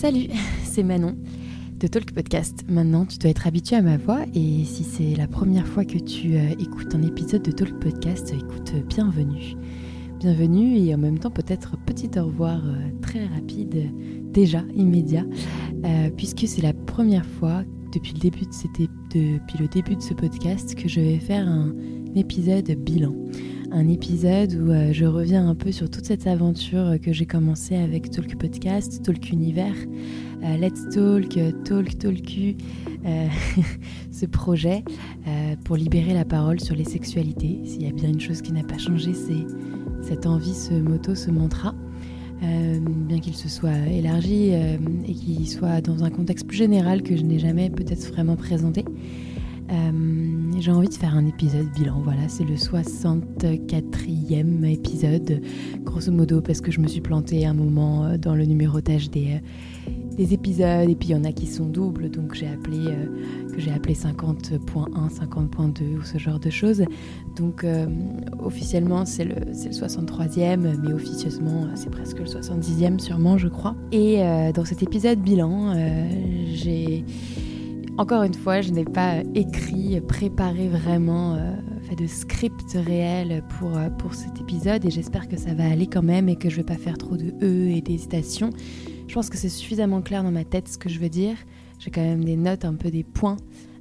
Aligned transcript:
Salut, 0.00 0.28
c'est 0.64 0.82
Manon 0.82 1.14
de 1.78 1.86
Talk 1.86 2.12
Podcast. 2.12 2.64
Maintenant, 2.70 3.04
tu 3.04 3.18
dois 3.18 3.30
être 3.30 3.46
habitué 3.46 3.76
à 3.76 3.82
ma 3.82 3.98
voix 3.98 4.20
et 4.34 4.64
si 4.64 4.82
c'est 4.82 5.14
la 5.14 5.26
première 5.26 5.66
fois 5.66 5.84
que 5.84 5.98
tu 5.98 6.36
euh, 6.36 6.54
écoutes 6.58 6.94
un 6.94 7.02
épisode 7.02 7.42
de 7.42 7.50
Talk 7.50 7.78
Podcast, 7.80 8.32
écoute, 8.32 8.72
euh, 8.74 8.80
bienvenue. 8.88 9.56
Bienvenue 10.18 10.78
et 10.78 10.94
en 10.94 10.96
même 10.96 11.18
temps 11.18 11.30
peut-être 11.30 11.76
petit 11.84 12.18
au 12.18 12.24
revoir 12.24 12.62
euh, 12.64 12.88
très 13.02 13.26
rapide, 13.26 13.92
déjà 14.32 14.62
immédiat, 14.74 15.26
puisque 16.16 16.48
c'est 16.48 16.62
la 16.62 16.72
première 16.72 17.26
fois 17.26 17.62
depuis 17.92 18.14
le 18.14 18.20
début 18.20 18.46
de 18.46 18.88
depuis 19.12 19.58
le 19.58 19.68
début 19.68 19.96
de 19.96 20.02
ce 20.02 20.14
podcast 20.14 20.76
que 20.76 20.88
je 20.88 21.00
vais 21.00 21.18
faire 21.18 21.46
un 21.46 21.74
épisode 22.16 22.70
bilan 22.70 23.14
un 23.72 23.88
épisode 23.88 24.54
où 24.54 24.70
euh, 24.70 24.92
je 24.92 25.04
reviens 25.04 25.48
un 25.48 25.54
peu 25.54 25.70
sur 25.70 25.88
toute 25.88 26.04
cette 26.04 26.26
aventure 26.26 26.96
que 27.00 27.12
j'ai 27.12 27.26
commencée 27.26 27.76
avec 27.76 28.10
Talk 28.10 28.36
Podcast, 28.36 29.02
Talk 29.02 29.30
Univers, 29.30 29.74
euh, 30.42 30.56
Let's 30.56 30.88
Talk, 30.88 31.38
Talk 31.64 31.98
Talku, 31.98 32.56
euh, 33.06 33.26
ce 34.10 34.26
projet 34.26 34.84
pour 35.64 35.76
libérer 35.76 36.14
la 36.14 36.24
parole 36.24 36.60
sur 36.60 36.74
les 36.74 36.84
sexualités. 36.84 37.60
S'il 37.64 37.82
y 37.82 37.86
a 37.88 37.92
bien 37.92 38.08
une 38.08 38.20
chose 38.20 38.42
qui 38.42 38.52
n'a 38.52 38.64
pas 38.64 38.78
changé, 38.78 39.14
c'est 39.14 39.46
cette 40.02 40.26
envie, 40.26 40.54
ce 40.54 40.74
motto, 40.74 41.14
ce 41.14 41.30
mantra. 41.30 41.74
bien 42.40 43.20
qu'il 43.20 43.36
se 43.36 43.48
soit 43.48 43.86
élargi 43.92 44.50
et 44.50 45.14
qu'il 45.14 45.48
soit 45.48 45.80
dans 45.80 46.02
un 46.02 46.10
contexte 46.10 46.46
plus 46.46 46.56
général 46.56 47.02
que 47.02 47.16
je 47.16 47.22
n'ai 47.22 47.38
jamais 47.38 47.70
peut-être 47.70 48.12
vraiment 48.12 48.36
présenté. 48.36 48.84
Euh, 49.70 49.92
j'ai 50.58 50.72
envie 50.72 50.88
de 50.88 50.94
faire 50.94 51.14
un 51.14 51.26
épisode 51.26 51.70
bilan. 51.72 52.00
Voilà, 52.02 52.28
c'est 52.28 52.44
le 52.44 52.56
64e 52.56 54.64
épisode, 54.64 55.40
grosso 55.84 56.10
modo, 56.10 56.40
parce 56.40 56.60
que 56.60 56.72
je 56.72 56.80
me 56.80 56.88
suis 56.88 57.00
plantée 57.00 57.46
un 57.46 57.54
moment 57.54 58.04
euh, 58.04 58.16
dans 58.16 58.34
le 58.34 58.44
numérotage 58.44 59.10
des, 59.10 59.34
euh, 59.34 59.38
des 60.16 60.34
épisodes, 60.34 60.88
et 60.88 60.96
puis 60.96 61.10
il 61.10 61.12
y 61.12 61.14
en 61.14 61.22
a 61.24 61.30
qui 61.32 61.46
sont 61.46 61.66
doubles, 61.66 62.10
donc 62.10 62.34
j'ai 62.34 62.48
appelé, 62.48 62.88
appelé 63.72 63.94
50.1, 63.94 64.58
50.2 64.58 65.98
ou 65.98 66.02
ce 66.02 66.18
genre 66.18 66.40
de 66.40 66.50
choses. 66.50 66.82
Donc 67.36 67.64
officiellement, 68.40 69.06
c'est 69.06 69.24
le, 69.24 69.36
le 69.36 69.52
63e, 69.52 70.78
mais 70.82 70.92
officieusement, 70.92 71.68
c'est 71.74 71.90
presque 71.90 72.18
le 72.18 72.26
70e 72.26 72.98
sûrement, 72.98 73.38
je 73.38 73.48
crois. 73.48 73.76
Et 73.92 74.18
dans 74.52 74.64
cet 74.64 74.82
épisode 74.82 75.20
bilan, 75.20 75.74
j'ai 76.52 77.04
encore 77.98 78.22
une 78.22 78.34
fois, 78.34 78.60
je 78.60 78.70
n'ai 78.70 78.84
pas 78.84 79.22
écrit, 79.34 80.00
préparé 80.00 80.68
vraiment, 80.68 81.34
euh, 81.34 81.54
fait 81.82 81.96
de 81.96 82.06
script 82.06 82.72
réel 82.74 83.42
pour, 83.58 83.76
euh, 83.76 83.90
pour 83.90 84.14
cet 84.14 84.40
épisode 84.40 84.84
et 84.84 84.90
j'espère 84.90 85.28
que 85.28 85.36
ça 85.36 85.54
va 85.54 85.68
aller 85.68 85.86
quand 85.86 86.02
même 86.02 86.28
et 86.28 86.36
que 86.36 86.48
je 86.48 86.56
vais 86.56 86.64
pas 86.64 86.76
faire 86.76 86.98
trop 86.98 87.16
de 87.16 87.32
E 87.42 87.70
et 87.70 87.80
d'hésitation. 87.80 88.50
Je 89.06 89.14
pense 89.14 89.28
que 89.28 89.36
c'est 89.36 89.48
suffisamment 89.48 90.00
clair 90.02 90.22
dans 90.22 90.30
ma 90.30 90.44
tête 90.44 90.68
ce 90.68 90.78
que 90.78 90.88
je 90.88 90.98
veux 90.98 91.08
dire. 91.08 91.36
J'ai 91.78 91.90
quand 91.90 92.02
même 92.02 92.24
des 92.24 92.36
notes, 92.36 92.64
un 92.64 92.74
peu 92.74 92.90
des 92.90 93.04
points. 93.04 93.36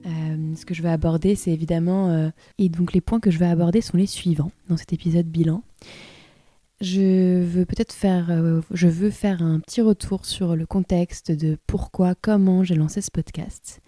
Euh, 0.06 0.56
ce 0.56 0.66
que 0.66 0.74
je 0.74 0.82
vais 0.82 0.90
aborder, 0.90 1.36
c'est 1.36 1.52
évidemment... 1.52 2.32
et 2.58 2.70
donc 2.70 2.94
les 2.94 3.02
points 3.02 3.20
que 3.20 3.32
je 3.32 3.38
vais 3.38 3.46
aborder 3.46 3.82
sont 3.82 3.98
les 3.98 4.08
suivants 4.08 4.52
dans 4.70 4.78
cet 4.78 4.94
épisode 4.94 5.28
bilan. 5.28 5.62
Je 6.82 7.44
veux 7.44 7.66
peut-être 7.66 7.92
veux 8.88 9.10
faire 9.10 9.42
un 9.42 9.60
petit 9.60 9.82
retour 9.82 10.26
sur 10.26 10.56
le 10.56 10.66
contexte 10.66 11.32
de 11.32 11.58
pourquoi, 11.68 12.16
comment 12.16 12.64
j'ai 12.64 12.76
lancé 12.76 13.02
ce 13.02 13.12
podcast 13.12 13.82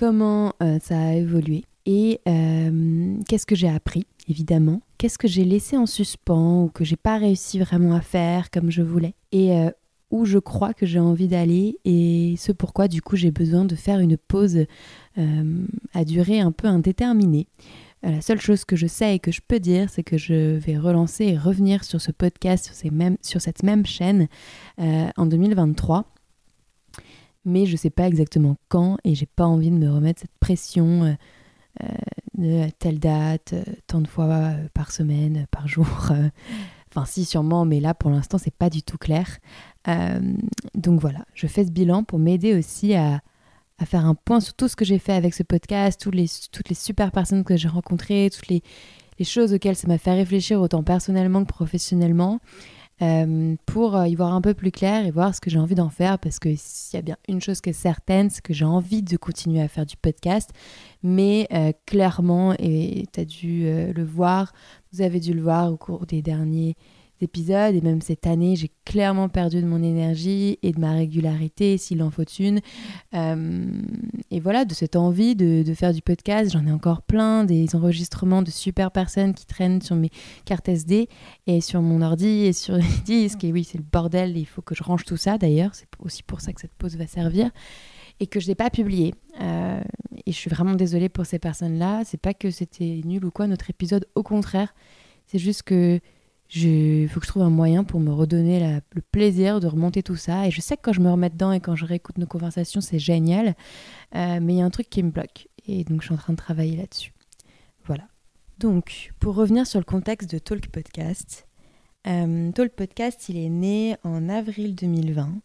comment 0.00 0.54
euh, 0.62 0.78
ça 0.82 0.98
a 0.98 1.12
évolué 1.12 1.64
et 1.84 2.22
euh, 2.26 3.16
qu'est-ce 3.28 3.44
que 3.44 3.54
j'ai 3.54 3.68
appris, 3.68 4.06
évidemment, 4.28 4.80
qu'est-ce 4.96 5.18
que 5.18 5.28
j'ai 5.28 5.44
laissé 5.44 5.76
en 5.76 5.84
suspens 5.84 6.64
ou 6.64 6.68
que 6.68 6.84
j'ai 6.84 6.96
pas 6.96 7.18
réussi 7.18 7.58
vraiment 7.58 7.94
à 7.94 8.00
faire 8.00 8.50
comme 8.50 8.70
je 8.70 8.80
voulais 8.80 9.12
et 9.30 9.52
euh, 9.52 9.70
où 10.10 10.24
je 10.24 10.38
crois 10.38 10.72
que 10.72 10.86
j'ai 10.86 10.98
envie 10.98 11.28
d'aller 11.28 11.76
et 11.84 12.34
ce 12.38 12.50
pourquoi 12.50 12.88
du 12.88 13.02
coup 13.02 13.16
j'ai 13.16 13.30
besoin 13.30 13.66
de 13.66 13.74
faire 13.74 14.00
une 14.00 14.16
pause 14.16 14.64
à 15.92 16.04
durée 16.06 16.40
un 16.40 16.50
peu 16.50 16.66
indéterminée. 16.66 17.46
La 18.02 18.22
seule 18.22 18.40
chose 18.40 18.64
que 18.64 18.76
je 18.76 18.86
sais 18.86 19.16
et 19.16 19.18
que 19.18 19.30
je 19.30 19.40
peux 19.46 19.60
dire, 19.60 19.90
c'est 19.90 20.02
que 20.02 20.16
je 20.16 20.56
vais 20.56 20.78
relancer 20.78 21.24
et 21.26 21.36
revenir 21.36 21.84
sur 21.84 22.00
ce 22.00 22.12
podcast, 22.12 22.64
sur, 23.22 23.40
cette 23.40 23.62
même 23.62 23.86
chaîne 23.86 24.28
en 24.78 25.26
2023 25.26 26.06
mais 27.44 27.66
je 27.66 27.72
ne 27.72 27.76
sais 27.76 27.90
pas 27.90 28.06
exactement 28.06 28.56
quand 28.68 28.98
et 29.04 29.14
j'ai 29.14 29.26
pas 29.26 29.46
envie 29.46 29.70
de 29.70 29.76
me 29.76 29.90
remettre 29.90 30.20
cette 30.20 30.36
pression 30.40 31.04
euh, 31.04 31.12
euh, 31.82 31.86
de 32.36 32.70
telle 32.78 32.98
date, 32.98 33.52
euh, 33.54 33.62
tant 33.86 34.00
de 34.00 34.08
fois 34.08 34.52
par 34.74 34.92
semaine, 34.92 35.46
par 35.50 35.68
jour. 35.68 35.86
Enfin, 36.92 37.04
si, 37.04 37.24
sûrement, 37.24 37.64
mais 37.64 37.78
là, 37.78 37.94
pour 37.94 38.10
l'instant, 38.10 38.36
c'est 38.36 38.54
pas 38.54 38.68
du 38.68 38.82
tout 38.82 38.98
clair. 38.98 39.38
donc 40.74 41.00
voilà, 41.00 41.24
je 41.34 41.46
fais 41.46 41.64
ce 41.64 41.70
bilan 41.70 42.02
pour 42.02 42.18
m'aider 42.18 42.52
aussi 42.54 42.94
à, 42.94 43.20
à, 43.80 43.86
faire 43.86 44.06
un 44.06 44.14
point 44.14 44.40
sur 44.40 44.54
tout 44.54 44.68
ce 44.68 44.76
que 44.76 44.84
j'ai 44.84 44.98
fait 44.98 45.12
avec 45.12 45.34
ce 45.34 45.42
podcast, 45.42 46.00
toutes 46.00 46.14
les, 46.14 46.26
toutes 46.52 46.72
super 46.74 47.10
personnes 47.12 47.44
que 47.44 47.56
j'ai 47.56 47.68
rencontrées, 47.68 48.30
toutes 48.32 48.48
les, 48.48 48.62
les 49.18 49.24
choses 49.24 49.52
auxquelles 49.52 49.76
ça 49.76 49.88
m'a 49.88 49.98
fait 49.98 50.12
réfléchir 50.12 50.60
autant 50.60 50.82
personnellement 50.82 51.44
que 51.44 51.48
professionnellement. 51.48 52.40
Euh, 53.02 53.56
pour 53.64 53.96
euh, 53.96 54.06
y 54.08 54.14
voir 54.14 54.34
un 54.34 54.42
peu 54.42 54.52
plus 54.52 54.70
clair 54.70 55.06
et 55.06 55.10
voir 55.10 55.34
ce 55.34 55.40
que 55.40 55.48
j'ai 55.48 55.58
envie 55.58 55.74
d'en 55.74 55.88
faire 55.88 56.18
parce 56.18 56.38
que 56.38 56.50
s'il 56.54 56.98
y 56.98 57.00
a 57.00 57.02
bien 57.02 57.16
une 57.28 57.40
chose 57.40 57.62
qui 57.62 57.70
est 57.70 57.72
certaine, 57.72 58.28
c'est 58.28 58.42
que 58.42 58.52
j'ai 58.52 58.66
envie 58.66 59.02
de 59.02 59.16
continuer 59.16 59.62
à 59.62 59.68
faire 59.68 59.86
du 59.86 59.96
podcast, 59.96 60.50
mais 61.02 61.48
euh, 61.50 61.72
clairement, 61.86 62.54
et 62.58 63.06
tu 63.10 63.20
as 63.20 63.24
dû 63.24 63.62
le 63.94 64.04
voir, 64.04 64.52
vous 64.92 65.00
avez 65.00 65.18
dû 65.18 65.32
le 65.32 65.40
voir 65.40 65.72
au 65.72 65.78
cours 65.78 66.04
des 66.04 66.20
derniers 66.20 66.76
épisodes 67.22 67.74
et 67.74 67.80
même 67.80 68.00
cette 68.00 68.26
année, 68.26 68.56
j'ai 68.56 68.70
clairement 68.84 69.28
perdu 69.28 69.60
de 69.62 69.66
mon 69.66 69.82
énergie 69.82 70.58
et 70.62 70.72
de 70.72 70.80
ma 70.80 70.92
régularité, 70.92 71.78
s'il 71.78 72.02
en 72.02 72.10
faut 72.10 72.24
une. 72.38 72.60
Euh, 73.14 73.70
et 74.30 74.40
voilà, 74.40 74.64
de 74.64 74.74
cette 74.74 74.96
envie 74.96 75.36
de, 75.36 75.62
de 75.62 75.74
faire 75.74 75.92
du 75.92 76.02
podcast, 76.02 76.52
j'en 76.52 76.66
ai 76.66 76.72
encore 76.72 77.02
plein, 77.02 77.44
des 77.44 77.74
enregistrements 77.74 78.42
de 78.42 78.50
super 78.50 78.90
personnes 78.90 79.34
qui 79.34 79.46
traînent 79.46 79.82
sur 79.82 79.96
mes 79.96 80.10
cartes 80.44 80.68
SD 80.68 81.08
et 81.46 81.60
sur 81.60 81.82
mon 81.82 82.02
ordi 82.02 82.44
et 82.46 82.52
sur 82.52 82.76
les 82.76 82.84
disques. 83.04 83.44
Et 83.44 83.52
oui, 83.52 83.64
c'est 83.64 83.78
le 83.78 83.84
bordel, 83.84 84.36
il 84.36 84.46
faut 84.46 84.62
que 84.62 84.74
je 84.74 84.82
range 84.82 85.04
tout 85.04 85.16
ça 85.16 85.38
d'ailleurs, 85.38 85.74
c'est 85.74 85.88
aussi 85.98 86.22
pour 86.22 86.40
ça 86.40 86.52
que 86.52 86.60
cette 86.60 86.74
pause 86.74 86.96
va 86.96 87.06
servir. 87.06 87.50
Et 88.22 88.26
que 88.26 88.38
je 88.38 88.48
n'ai 88.48 88.54
pas 88.54 88.68
publié. 88.68 89.14
Euh, 89.40 89.80
et 90.26 90.32
je 90.32 90.36
suis 90.36 90.50
vraiment 90.50 90.74
désolée 90.74 91.08
pour 91.08 91.24
ces 91.24 91.38
personnes-là. 91.38 92.02
C'est 92.04 92.20
pas 92.20 92.34
que 92.34 92.50
c'était 92.50 93.00
nul 93.04 93.24
ou 93.24 93.30
quoi, 93.30 93.46
notre 93.46 93.70
épisode, 93.70 94.06
au 94.14 94.22
contraire. 94.22 94.74
C'est 95.26 95.38
juste 95.38 95.62
que 95.62 96.00
il 96.54 97.08
faut 97.08 97.20
que 97.20 97.26
je 97.26 97.30
trouve 97.30 97.42
un 97.42 97.50
moyen 97.50 97.84
pour 97.84 98.00
me 98.00 98.12
redonner 98.12 98.80
le 98.92 99.02
plaisir 99.02 99.60
de 99.60 99.66
remonter 99.66 100.02
tout 100.02 100.16
ça. 100.16 100.46
Et 100.46 100.50
je 100.50 100.60
sais 100.60 100.76
que 100.76 100.82
quand 100.82 100.92
je 100.92 101.00
me 101.00 101.10
remets 101.10 101.30
dedans 101.30 101.52
et 101.52 101.60
quand 101.60 101.76
je 101.76 101.84
réécoute 101.84 102.18
nos 102.18 102.26
conversations, 102.26 102.80
c'est 102.80 102.98
génial. 102.98 103.54
Euh, 104.16 104.40
mais 104.42 104.54
il 104.54 104.58
y 104.58 104.62
a 104.62 104.64
un 104.64 104.70
truc 104.70 104.90
qui 104.90 105.02
me 105.02 105.10
bloque. 105.10 105.48
Et 105.66 105.84
donc, 105.84 106.00
je 106.00 106.06
suis 106.06 106.14
en 106.14 106.18
train 106.18 106.32
de 106.32 106.38
travailler 106.38 106.76
là-dessus. 106.76 107.12
Voilà. 107.84 108.04
Donc, 108.58 109.12
pour 109.20 109.34
revenir 109.36 109.66
sur 109.66 109.78
le 109.78 109.84
contexte 109.84 110.30
de 110.30 110.38
Talk 110.38 110.68
Podcast, 110.68 111.46
euh, 112.06 112.50
Talk 112.52 112.72
Podcast, 112.72 113.28
il 113.28 113.36
est 113.36 113.48
né 113.48 113.96
en 114.02 114.28
avril 114.28 114.74
2020. 114.74 115.40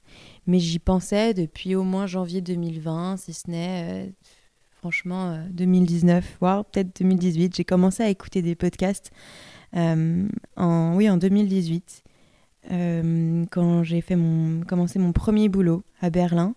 Mais 0.47 0.59
j'y 0.59 0.79
pensais 0.79 1.33
depuis 1.33 1.75
au 1.75 1.83
moins 1.83 2.07
janvier 2.07 2.41
2020, 2.41 3.17
si 3.17 3.33
ce 3.33 3.49
n'est. 3.49 4.07
Euh, 4.07 4.09
franchement, 4.72 5.39
2019, 5.51 6.37
voire 6.39 6.66
peut-être 6.66 6.99
2018. 6.99 7.55
J'ai 7.55 7.66
commencé 7.66 8.03
à 8.03 8.09
écouter 8.09 8.41
des 8.41 8.55
podcasts 8.55 9.11
en, 9.75 10.95
oui, 10.95 11.09
en 11.09 11.17
2018, 11.17 12.03
euh, 12.71 13.45
quand 13.51 13.83
j'ai 13.83 14.01
fait 14.01 14.15
mon, 14.15 14.63
commencé 14.65 14.99
mon 14.99 15.11
premier 15.11 15.49
boulot 15.49 15.83
à 16.01 16.09
Berlin, 16.09 16.55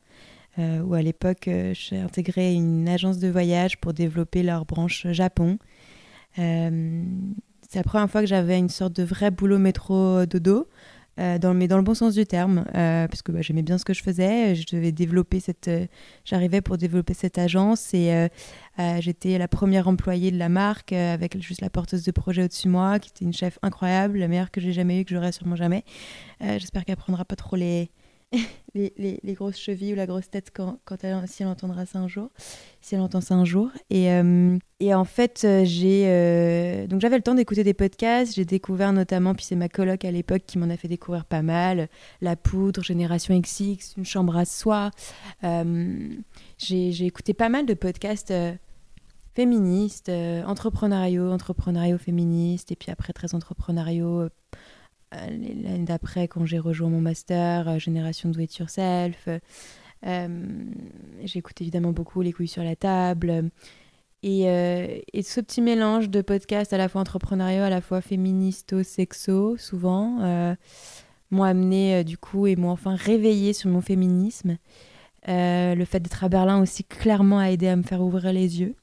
euh, 0.58 0.80
où 0.80 0.94
à 0.94 1.02
l'époque 1.02 1.48
j'ai 1.72 1.98
intégré 1.98 2.54
une 2.54 2.88
agence 2.88 3.18
de 3.18 3.28
voyage 3.28 3.78
pour 3.78 3.92
développer 3.92 4.42
leur 4.42 4.64
branche 4.64 5.06
Japon. 5.10 5.58
c'est 6.36 7.74
la 7.74 7.82
première 7.82 8.10
fois 8.10 8.20
que 8.22 8.26
j'avais 8.26 8.58
une 8.58 8.68
sorte 8.68 8.94
de 8.94 9.02
vrai 9.02 9.30
boulot 9.30 9.58
métro 9.58 10.24
dodo. 10.26 10.68
Euh, 11.18 11.38
dans, 11.38 11.52
mais 11.52 11.66
dans 11.66 11.76
le 11.76 11.82
bon 11.82 11.94
sens 11.94 12.14
du 12.14 12.26
terme, 12.26 12.64
euh, 12.76 13.08
parce 13.08 13.22
que 13.22 13.32
bah, 13.32 13.42
j'aimais 13.42 13.62
bien 13.62 13.76
ce 13.76 13.84
que 13.84 13.92
je 13.92 14.02
faisais. 14.02 14.54
Je 14.54 14.64
devais 14.70 14.92
développer 14.92 15.40
cette, 15.40 15.66
euh, 15.66 15.86
j'arrivais 16.24 16.60
pour 16.60 16.78
développer 16.78 17.14
cette 17.14 17.38
agence 17.38 17.92
et 17.92 18.28
j'étais 19.00 19.38
la 19.38 19.48
première 19.48 19.88
employée 19.88 20.30
de 20.30 20.38
la 20.38 20.48
marque 20.48 20.92
avec 20.92 21.40
juste 21.42 21.60
la 21.60 21.70
porteuse 21.70 22.04
de 22.04 22.12
projet 22.12 22.44
au-dessus 22.44 22.68
de 22.68 22.72
moi, 22.72 23.00
qui 23.00 23.10
était 23.10 23.24
une 23.24 23.32
chef 23.32 23.58
incroyable, 23.62 24.18
la 24.18 24.28
meilleure 24.28 24.52
que 24.52 24.60
j'ai 24.60 24.72
jamais 24.72 25.00
eue, 25.00 25.04
que 25.04 25.14
j'aurai 25.14 25.32
sûrement 25.32 25.56
jamais. 25.56 25.84
J'espère 26.40 26.84
qu'elle 26.84 26.96
prendra 26.96 27.24
pas 27.24 27.34
trop 27.34 27.56
les, 27.56 27.90
les, 28.74 28.92
les, 29.22 29.32
grosses 29.34 29.56
chevilles 29.56 29.94
ou 29.94 29.96
la 29.96 30.06
grosse 30.06 30.28
tête 30.28 30.50
quand, 30.54 30.78
quand 30.84 31.02
elle, 31.02 31.26
si 31.26 31.42
elle 31.42 31.48
entendra 31.48 31.86
ça 31.86 31.98
un 31.98 32.08
jour, 32.08 32.30
si 32.80 32.94
elle 32.94 33.00
entend 33.00 33.20
ça 33.20 33.34
un 33.34 33.44
jour. 33.44 33.70
Et, 33.90 34.12
euh, 34.12 34.58
et 34.80 34.94
en 34.94 35.04
fait, 35.04 35.42
euh, 35.44 35.64
j'ai 35.64 36.04
euh, 36.06 36.86
donc 36.86 37.00
j'avais 37.00 37.16
le 37.16 37.22
temps 37.22 37.34
d'écouter 37.34 37.64
des 37.64 37.74
podcasts. 37.74 38.34
J'ai 38.34 38.44
découvert 38.44 38.92
notamment, 38.92 39.34
puis 39.34 39.44
c'est 39.44 39.56
ma 39.56 39.68
coloc 39.68 40.04
à 40.04 40.10
l'époque 40.10 40.42
qui 40.46 40.58
m'en 40.58 40.68
a 40.68 40.76
fait 40.76 40.88
découvrir 40.88 41.24
pas 41.24 41.42
mal, 41.42 41.88
La 42.20 42.36
Poudre, 42.36 42.82
Génération 42.82 43.38
XX, 43.38 43.96
Une 43.96 44.04
chambre 44.04 44.36
à 44.36 44.44
soi. 44.44 44.90
j'ai 45.42 47.06
écouté 47.06 47.34
pas 47.34 47.48
mal 47.48 47.64
de 47.64 47.74
podcasts 47.74 48.34
féministes, 49.34 50.10
entrepreneuriaux, 50.46 51.30
entrepreneuriaux 51.30 51.98
féministes, 51.98 52.72
et 52.72 52.76
puis 52.76 52.90
après 52.90 53.12
très 53.12 53.34
entrepreneuriaux 53.34 54.28
l'année 55.12 55.84
d'après, 55.84 56.28
quand 56.28 56.44
j'ai 56.46 56.58
rejoint 56.58 56.90
mon 56.90 57.00
master, 57.00 57.78
Génération 57.78 58.28
Do 58.30 58.40
It 58.40 58.56
Yourself. 58.56 59.28
j'ai 60.02 61.38
écouté 61.38 61.64
évidemment 61.64 61.92
beaucoup 61.92 62.20
Les 62.20 62.32
couilles 62.32 62.48
sur 62.48 62.64
la 62.64 62.76
table. 62.76 63.50
Et, 64.22 64.42
et, 64.42 65.22
ce 65.22 65.40
petit 65.40 65.60
mélange 65.62 66.10
de 66.10 66.20
podcasts 66.22 66.72
à 66.72 66.78
la 66.78 66.88
fois 66.88 67.00
entrepreneuriaux, 67.00 67.62
à 67.62 67.70
la 67.70 67.80
fois 67.80 68.00
féministo, 68.00 68.82
sexo, 68.82 69.56
souvent, 69.56 70.56
m'ont 71.30 71.44
amené 71.44 72.04
du 72.04 72.18
coup 72.18 72.46
et 72.46 72.56
m'ont 72.56 72.70
enfin 72.70 72.94
réveillé 72.94 73.52
sur 73.52 73.70
mon 73.70 73.80
féminisme. 73.80 74.58
le 75.26 75.84
fait 75.84 76.00
d'être 76.00 76.24
à 76.24 76.28
Berlin 76.28 76.60
aussi 76.60 76.84
clairement 76.84 77.38
a 77.38 77.50
aidé 77.50 77.68
à 77.68 77.76
me 77.76 77.82
faire 77.82 78.02
ouvrir 78.02 78.32
les 78.32 78.60
yeux. 78.60 78.74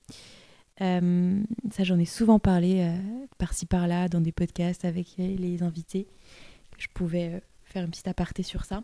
Euh, 0.82 1.42
ça, 1.72 1.84
j'en 1.84 1.98
ai 2.00 2.06
souvent 2.06 2.40
parlé 2.40 2.82
euh, 2.82 2.98
par-ci 3.38 3.66
par-là 3.66 4.10
dans 4.10 4.22
des 4.22 4.32
podcasts 4.32 4.86
avec 4.86 5.16
les 5.18 5.64
invités. 5.64 6.08
Je 6.78 6.88
pouvais 6.94 7.36
euh, 7.36 7.40
faire 7.64 7.84
une 7.84 7.92
petite 7.92 8.08
aparté 8.08 8.44
sur 8.44 8.66
ça. 8.66 8.84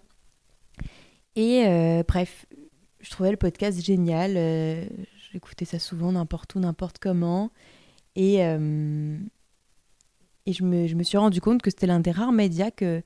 Et 1.36 1.64
bref, 2.08 2.46
je 3.00 3.10
trouvais 3.10 3.32
le 3.32 3.38
podcast 3.38 3.82
génial. 3.82 4.34
J'écoutais 5.32 5.64
ça 5.64 5.80
souvent, 5.80 6.12
n'importe 6.12 6.56
où, 6.56 6.60
n'importe 6.60 7.00
comment. 7.00 7.52
Et, 8.18 8.40
et 8.40 8.50
je, 10.52 10.64
me, 10.66 10.88
je, 10.88 10.96
me, 10.96 11.04
suis 11.04 11.18
rendu 11.18 11.40
compte 11.40 11.62
que 11.62 11.70
c'était 11.70 11.88
l'un 11.88 12.02
des 12.02 12.12
rares 12.12 12.34
médias 12.34 12.70
que, 12.70 13.02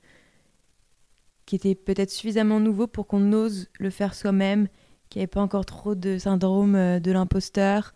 qui 1.44 1.54
était 1.54 1.76
peut-être 1.76 2.10
suffisamment 2.10 2.58
nouveau 2.58 2.88
pour 2.88 3.06
qu'on 3.06 3.32
ose 3.32 3.68
le 3.78 3.90
faire 3.90 4.12
soi-même, 4.12 4.66
qu'il 5.08 5.20
n'y 5.20 5.22
avait 5.22 5.28
pas 5.28 5.42
encore 5.42 5.64
trop 5.64 5.94
de 5.94 6.18
syndrome 6.18 6.98
de 6.98 7.12
l'imposteur, 7.12 7.94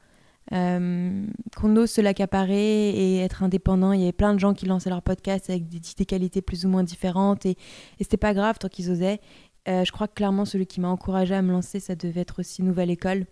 euh, 0.52 1.26
qu'on 1.56 1.76
ose 1.76 1.91
se 1.91 2.00
l'accaparer 2.00 2.91
et 2.91 3.19
être 3.19 3.43
indépendant. 3.43 3.93
Il 3.93 4.00
y 4.00 4.02
avait 4.02 4.12
plein 4.12 4.35
de 4.35 4.41
gens 4.41 4.55
qui 4.55 4.67
lançaient 4.67 4.91
leur 4.91 5.02
podcast 5.02 5.49
avec 5.49 5.69
des, 5.69 6.05
qualités 6.05 6.43
plus 6.43 6.67
ou 6.67 6.69
moins 6.69 6.82
différentes 6.82 7.47
et, 7.47 7.50
et 7.50 8.05
c'était 8.05 8.17
pas 8.17 8.35
grave 8.35 8.58
tant 8.58 8.69
qu'ils 8.69 8.91
osaient. 8.91 9.20
Euh, 9.69 9.85
je 9.85 9.93
crois 9.93 10.08
que 10.08 10.14
clairement 10.14 10.44
celui 10.44 10.67
qui 10.67 10.81
m'a 10.81 10.88
encouragé 10.88 11.35
à 11.35 11.43
me 11.43 11.52
lancer, 11.52 11.81
ça 11.81 11.94
devait 11.94 12.23
être 12.23 12.41
aussi 12.41 12.62
Nouvelle 12.62 12.91
École. 12.91 13.26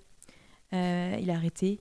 Euh, 0.72 1.16
il 1.20 1.30
a 1.30 1.34
arrêté. 1.34 1.80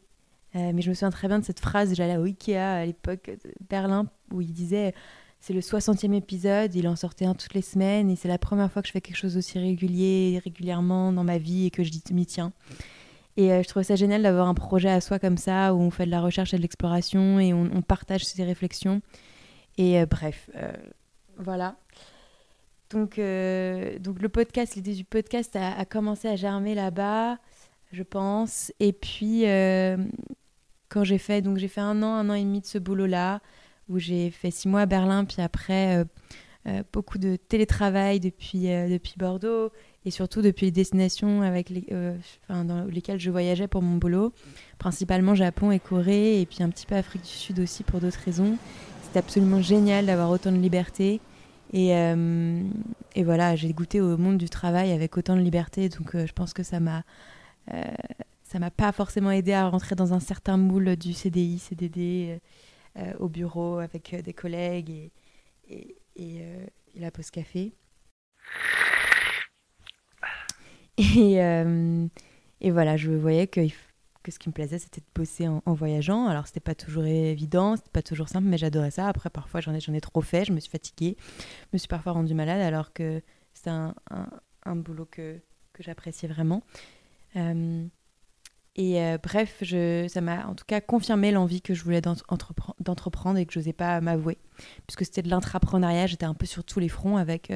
mais 0.53 0.81
je 0.81 0.89
me 0.89 0.95
souviens 0.95 1.11
très 1.11 1.27
bien 1.27 1.39
de 1.39 1.45
cette 1.45 1.59
phrase, 1.59 1.93
j'allais 1.93 2.17
au 2.17 2.23
Ikea 2.23 2.57
à 2.57 2.85
l'époque 2.85 3.29
de 3.43 3.51
Berlin, 3.69 4.07
où 4.31 4.41
il 4.41 4.53
disait 4.53 4.93
c'est 5.39 5.53
le 5.53 5.59
60e 5.59 6.13
épisode, 6.13 6.73
il 6.73 6.87
en 6.87 6.95
sortait 6.95 7.25
un 7.25 7.35
toutes 7.35 7.53
les 7.53 7.61
semaines, 7.61 8.09
et 8.09 8.15
c'est 8.15 8.27
la 8.27 8.39
première 8.39 8.71
fois 8.71 8.81
que 8.81 8.87
je 8.87 8.91
fais 8.91 9.01
quelque 9.01 9.17
chose 9.17 9.37
aussi 9.37 9.59
régulier, 9.59 10.41
régulièrement 10.43 11.13
dans 11.13 11.23
ma 11.23 11.37
vie, 11.37 11.67
et 11.67 11.69
que 11.69 11.83
je 11.83 11.91
m'y 12.11 12.25
tiens. 12.25 12.53
Et 13.37 13.53
euh, 13.53 13.61
je 13.61 13.67
trouve 13.67 13.83
ça 13.83 13.95
génial 13.95 14.23
d'avoir 14.23 14.47
un 14.47 14.55
projet 14.55 14.89
à 14.89 14.99
soi 14.99 15.19
comme 15.19 15.37
ça, 15.37 15.73
où 15.75 15.79
on 15.79 15.91
fait 15.91 16.07
de 16.07 16.11
la 16.11 16.21
recherche 16.21 16.55
et 16.55 16.57
de 16.57 16.61
l'exploration 16.63 17.39
et 17.39 17.53
on, 17.53 17.81
partage 17.83 18.25
ses 18.25 18.43
réflexions. 18.43 19.01
Et 19.77 20.01
euh, 20.01 20.07
bref, 20.07 20.49
euh, 20.55 20.71
voilà. 21.37 21.75
Donc, 22.89 23.19
donc 23.99 24.21
le 24.21 24.29
podcast, 24.29 24.75
l'idée 24.75 24.93
du 24.93 25.03
podcast 25.03 25.55
a, 25.55 25.85
commencé 25.85 26.27
à 26.27 26.35
germer 26.37 26.73
là-bas, 26.73 27.37
je 27.91 28.01
pense. 28.01 28.71
Et 28.79 28.93
puis, 28.93 29.41
quand 30.87 31.03
j'ai 31.03 31.17
fait, 31.17 31.41
donc 31.41 31.57
j'ai 31.57 31.67
fait 31.67 31.81
un 31.81 32.01
an, 32.01 32.13
un 32.13 32.29
an 32.29 32.33
et 32.33 32.43
demi 32.43 32.61
de 32.61 32.65
ce 32.65 32.77
boulot-là, 32.77 33.41
où 33.89 33.99
j'ai 33.99 34.31
fait 34.31 34.51
six 34.51 34.69
mois 34.69 34.81
à 34.81 34.85
Berlin, 34.85 35.25
puis 35.25 35.41
après 35.41 36.05
beaucoup 36.93 37.17
de 37.17 37.35
télétravail 37.35 38.21
depuis, 38.21 38.67
depuis 38.67 39.15
Bordeaux 39.17 39.71
et 40.07 40.11
surtout 40.11 40.41
depuis 40.41 40.67
les 40.67 40.71
destinations 40.71 41.41
avec 41.41 41.69
les, 41.69 41.85
euh, 41.91 42.15
dans 42.49 42.85
lesquelles 42.85 43.19
je 43.19 43.29
voyageais 43.29 43.67
pour 43.67 43.81
mon 43.81 43.97
boulot, 43.97 44.31
principalement 44.77 45.35
Japon 45.35 45.69
et 45.69 45.79
Corée, 45.79 46.39
et 46.39 46.45
puis 46.45 46.63
un 46.63 46.69
petit 46.69 46.85
peu 46.85 46.95
Afrique 46.95 47.23
du 47.23 47.27
Sud 47.27 47.59
aussi 47.59 47.83
pour 47.83 47.99
d'autres 47.99 48.21
raisons. 48.23 48.57
C'était 49.03 49.19
absolument 49.19 49.61
génial 49.61 50.05
d'avoir 50.05 50.29
autant 50.29 50.53
de 50.53 50.57
liberté. 50.57 51.19
Et, 51.73 51.93
euh, 51.93 52.63
et 53.15 53.25
voilà, 53.25 53.57
j'ai 53.57 53.73
goûté 53.73 53.99
au 53.99 54.17
monde 54.17 54.37
du 54.37 54.47
travail 54.49 54.93
avec 54.93 55.17
autant 55.17 55.35
de 55.35 55.41
liberté, 55.41 55.89
donc 55.89 56.15
euh, 56.15 56.25
je 56.25 56.31
pense 56.31 56.53
que 56.53 56.63
ça 56.63 56.79
m'a 56.79 57.03
ça 58.43 58.59
m'a 58.59 58.71
pas 58.71 58.93
forcément 58.93 59.29
aidé 59.29 59.51
à 59.51 59.67
rentrer 59.67 59.95
dans 59.95 60.13
un 60.13 60.21
certain 60.21 60.55
moule 60.55 60.95
du 60.95 61.11
CDI, 61.11 61.59
CDD, 61.59 62.39
au 63.19 63.27
bureau 63.27 63.79
avec 63.79 64.15
des 64.23 64.31
collègues 64.31 64.89
et, 64.89 65.11
et, 65.67 65.97
et 66.95 66.99
la 67.01 67.11
pause 67.11 67.29
café. 67.29 67.73
Et, 71.15 71.43
euh, 71.43 72.07
et 72.59 72.71
voilà, 72.71 72.97
je 72.97 73.11
voyais 73.11 73.47
que, 73.47 73.61
ce 74.29 74.39
qui 74.39 74.49
me 74.49 74.53
plaisait, 74.53 74.79
c'était 74.79 75.01
de 75.01 75.05
bosser 75.13 75.47
en, 75.47 75.61
voyageant. 75.67 76.27
Alors, 76.27 76.47
c'était 76.47 76.59
pas 76.59 76.75
toujours 76.75 77.05
évident, 77.05 77.75
c'était 77.75 77.91
pas 77.91 78.01
toujours 78.01 78.29
simple, 78.29 78.47
mais 78.47 78.57
j'adorais 78.57 78.91
ça. 78.91 79.07
Après, 79.07 79.29
parfois, 79.29 79.61
j'en 79.61 79.73
ai, 79.73 79.77
ai 79.77 80.01
trop 80.01 80.21
fait, 80.21 80.45
je 80.45 80.51
me 80.51 80.59
suis 80.59 80.71
fatiguée, 80.71 81.15
je 81.39 81.69
me 81.73 81.77
suis 81.77 81.87
parfois 81.87 82.13
rendue 82.13 82.33
malade, 82.33 82.61
alors 82.61 82.93
que 82.93 83.21
c'est 83.53 83.69
un, 83.69 83.93
boulot 84.75 85.07
que, 85.09 85.39
j'appréciais 85.79 86.27
vraiment. 86.27 86.63
Euh, 87.35 87.85
et 88.75 89.01
euh, 89.01 89.17
bref, 89.21 89.63
ça 90.07 90.21
m'a 90.21 90.47
en 90.47 90.55
tout 90.55 90.65
cas 90.65 90.81
confirmé 90.81 91.31
l'envie 91.31 91.61
que 91.61 91.75
je 91.75 91.83
voulais 91.83 92.01
d'entreprendre 92.01 93.37
et 93.37 93.45
que 93.45 93.53
je 93.53 93.59
n'osais 93.59 93.73
pas 93.73 94.01
m'avouer. 94.01 94.39
Puisque 94.87 95.05
c'était 95.05 95.21
de 95.21 95.29
l'intrapreneuriat, 95.29 96.07
j'étais 96.07 96.25
un 96.25 96.33
peu 96.33 96.47
sur 96.47 96.63
tous 96.63 96.79
les 96.79 96.89
fronts 96.89 97.17
avec 97.17 97.51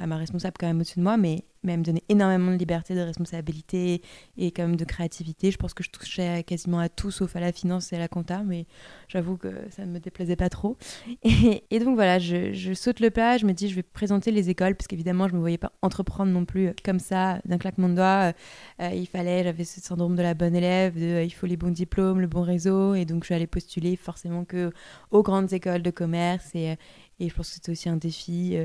bah, 0.00 0.06
ma 0.06 0.16
responsable 0.16 0.56
quand 0.58 0.66
même 0.66 0.78
au-dessus 0.78 0.98
de 0.98 1.04
moi, 1.04 1.18
mais, 1.18 1.44
mais 1.62 1.74
elle 1.74 1.80
me 1.80 1.84
donnait 1.84 2.02
énormément 2.08 2.52
de 2.52 2.56
liberté, 2.56 2.94
de 2.94 3.00
responsabilité 3.00 4.00
et 4.38 4.50
quand 4.50 4.62
même 4.62 4.76
de 4.76 4.84
créativité. 4.86 5.50
Je 5.50 5.58
pense 5.58 5.74
que 5.74 5.84
je 5.84 5.90
touchais 5.90 6.42
quasiment 6.42 6.78
à 6.78 6.88
tout 6.88 7.10
sauf 7.10 7.36
à 7.36 7.40
la 7.40 7.52
finance 7.52 7.92
et 7.92 7.96
à 7.96 7.98
la 7.98 8.08
compta, 8.08 8.42
mais 8.42 8.66
j'avoue 9.08 9.36
que 9.36 9.48
ça 9.68 9.84
ne 9.84 9.92
me 9.92 10.00
déplaisait 10.00 10.36
pas 10.36 10.48
trop. 10.48 10.78
Et, 11.22 11.78
donc 11.80 11.96
voilà, 11.96 12.18
je, 12.18 12.72
saute 12.72 13.00
le 13.00 13.10
pas, 13.10 13.36
je 13.36 13.44
me 13.44 13.52
dis 13.52 13.68
je 13.68 13.74
vais 13.74 13.82
présenter 13.82 14.30
les 14.30 14.48
écoles, 14.48 14.74
parce 14.74 14.86
qu'évidemment 14.86 15.28
je 15.28 15.32
ne 15.32 15.36
me 15.36 15.42
voyais 15.42 15.58
pas 15.58 15.72
entreprendre 15.82 16.32
non 16.32 16.46
plus 16.46 16.72
comme 16.82 16.98
ça, 16.98 17.40
d'un 17.44 17.58
claquement 17.58 17.90
de 17.90 17.94
doigts. 17.94 18.32
Euh, 18.80 18.90
il 18.94 19.06
fallait, 19.06 19.44
j'avais 19.44 19.64
ce 19.64 19.82
syndrome 19.82 20.16
de 20.16 20.22
la 20.22 20.32
bonne 20.32 20.56
élève, 20.56 20.94
euh, 20.96 21.22
il 21.22 21.30
faut 21.30 21.46
les 21.46 21.58
bons 21.58 21.72
diplômes, 21.72 22.20
le 22.20 22.26
bon 22.26 22.42
réseau, 22.42 22.94
et 22.94 23.04
donc 23.04 23.24
je 23.24 23.26
suis 23.26 23.34
allée 23.34 23.46
postuler 23.46 23.96
forcément 23.96 24.46
que 24.46 24.72
aux 25.10 25.22
grandes 25.22 25.52
écoles 25.52 25.82
de 25.82 25.90
commerce 25.90 26.52
euh, 26.54 26.74
et 27.18 27.28
je 27.28 27.34
pense 27.34 27.48
que 27.48 27.54
c'était 27.56 27.72
aussi 27.72 27.90
un 27.90 27.96
défi 27.96 28.56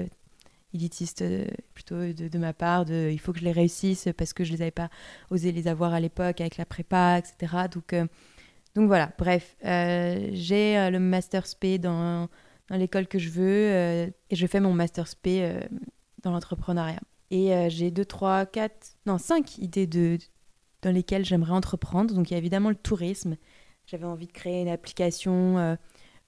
élitiste 0.76 1.22
euh, 1.22 1.46
plutôt 1.74 1.96
de, 1.96 2.38
ma 2.38 2.54
part, 2.54 2.86
de 2.86 3.10
il 3.12 3.20
faut 3.20 3.34
que 3.34 3.40
je 3.40 3.46
les 3.46 3.52
réussisse 3.52 4.10
parce 4.18 4.34
que 4.34 4.44
je 4.44 4.52
les 4.52 4.62
avais 4.62 4.72
pas 4.72 4.90
osé 5.30 5.52
les 5.52 5.68
avoir 5.68 5.94
à 5.94 6.00
l'époque 6.00 6.42
avec 6.42 6.58
la 6.58 6.66
prépa, 6.66 7.18
etc. 7.18 7.68
Donc, 7.72 7.94
euh, 7.94 8.06
donc 8.76 8.88
voilà, 8.88 9.12
bref, 9.18 9.56
euh, 9.66 10.30
j'ai 10.34 10.90
le 10.92 11.00
master 11.00 11.48
SP 11.48 11.80
dans, 11.80 12.30
dans 12.70 12.76
l'école 12.76 13.08
que 13.08 13.20
je 13.20 13.30
veux 13.30 14.12
et 14.30 14.36
je 14.36 14.48
fais 14.48 14.60
mon 14.60 14.74
master 14.74 15.08
SP 15.08 15.40
dans 16.24 16.32
l'entrepreneuriat. 16.32 17.00
Et 17.32 17.70
j'ai 17.70 17.90
deux, 17.90 18.06
trois, 18.06 18.46
quatre, 18.46 18.98
non, 19.06 19.18
cinq 19.18 19.58
idées 19.60 19.88
de, 19.88 20.18
dans 20.82 20.92
lesquelles 20.92 21.24
j'aimerais 21.24 21.54
entreprendre. 21.54 22.14
Donc 22.14 22.30
il 22.30 22.34
y 22.34 22.36
a 22.36 22.38
évidemment 22.38 22.70
le 22.70 22.76
tourisme. 22.76 23.38
J'avais 23.88 24.06
envie 24.06 24.28
de 24.28 24.34
créer 24.34 24.62
une 24.62 24.68
application 24.68 25.78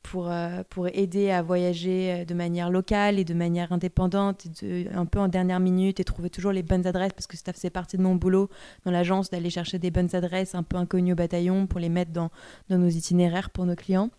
pour, 0.04 0.32
euh, 0.32 0.64
pour 0.70 0.88
aider 0.88 1.32
à 1.32 1.42
voyager 1.42 2.14
euh, 2.14 2.26
de 2.26 2.34
manière 2.34 2.70
locale 2.70 3.20
et 3.20 3.26
de 3.26 3.34
manière 3.34 3.72
indépendante, 3.72 4.48
et 4.64 4.88
un 4.94 5.06
peu 5.06 5.20
en 5.20 5.28
dernière 5.28 5.60
minute 5.60 6.00
et 6.00 6.04
trouver 6.04 6.30
toujours 6.30 6.52
les 6.52 6.64
bonnes 6.64 6.88
adresses 6.88 7.14
parce 7.14 7.28
que 7.28 7.38
ça 7.38 7.54
faisait 7.54 7.70
partie 7.70 7.98
de 7.98 8.02
mon 8.02 8.16
boulot 8.16 8.50
dans 8.86 8.92
l'agence 8.92 9.30
d'aller 9.30 9.50
chercher 9.50 9.80
des 9.80 9.92
bonnes 9.92 10.16
adresses 10.16 10.56
un 10.56 10.64
peu 10.64 10.78
inconnues 10.78 11.14
au 11.14 11.16
bataillon 11.16 11.68
pour 11.68 11.80
les 11.80 11.90
mettre 11.90 12.12
dans, 12.12 12.30
dans 12.70 12.78
nos 12.78 12.88
itinéraires 12.88 13.50
pour 13.50 13.66
nos 13.66 13.76
clients. 13.76 14.10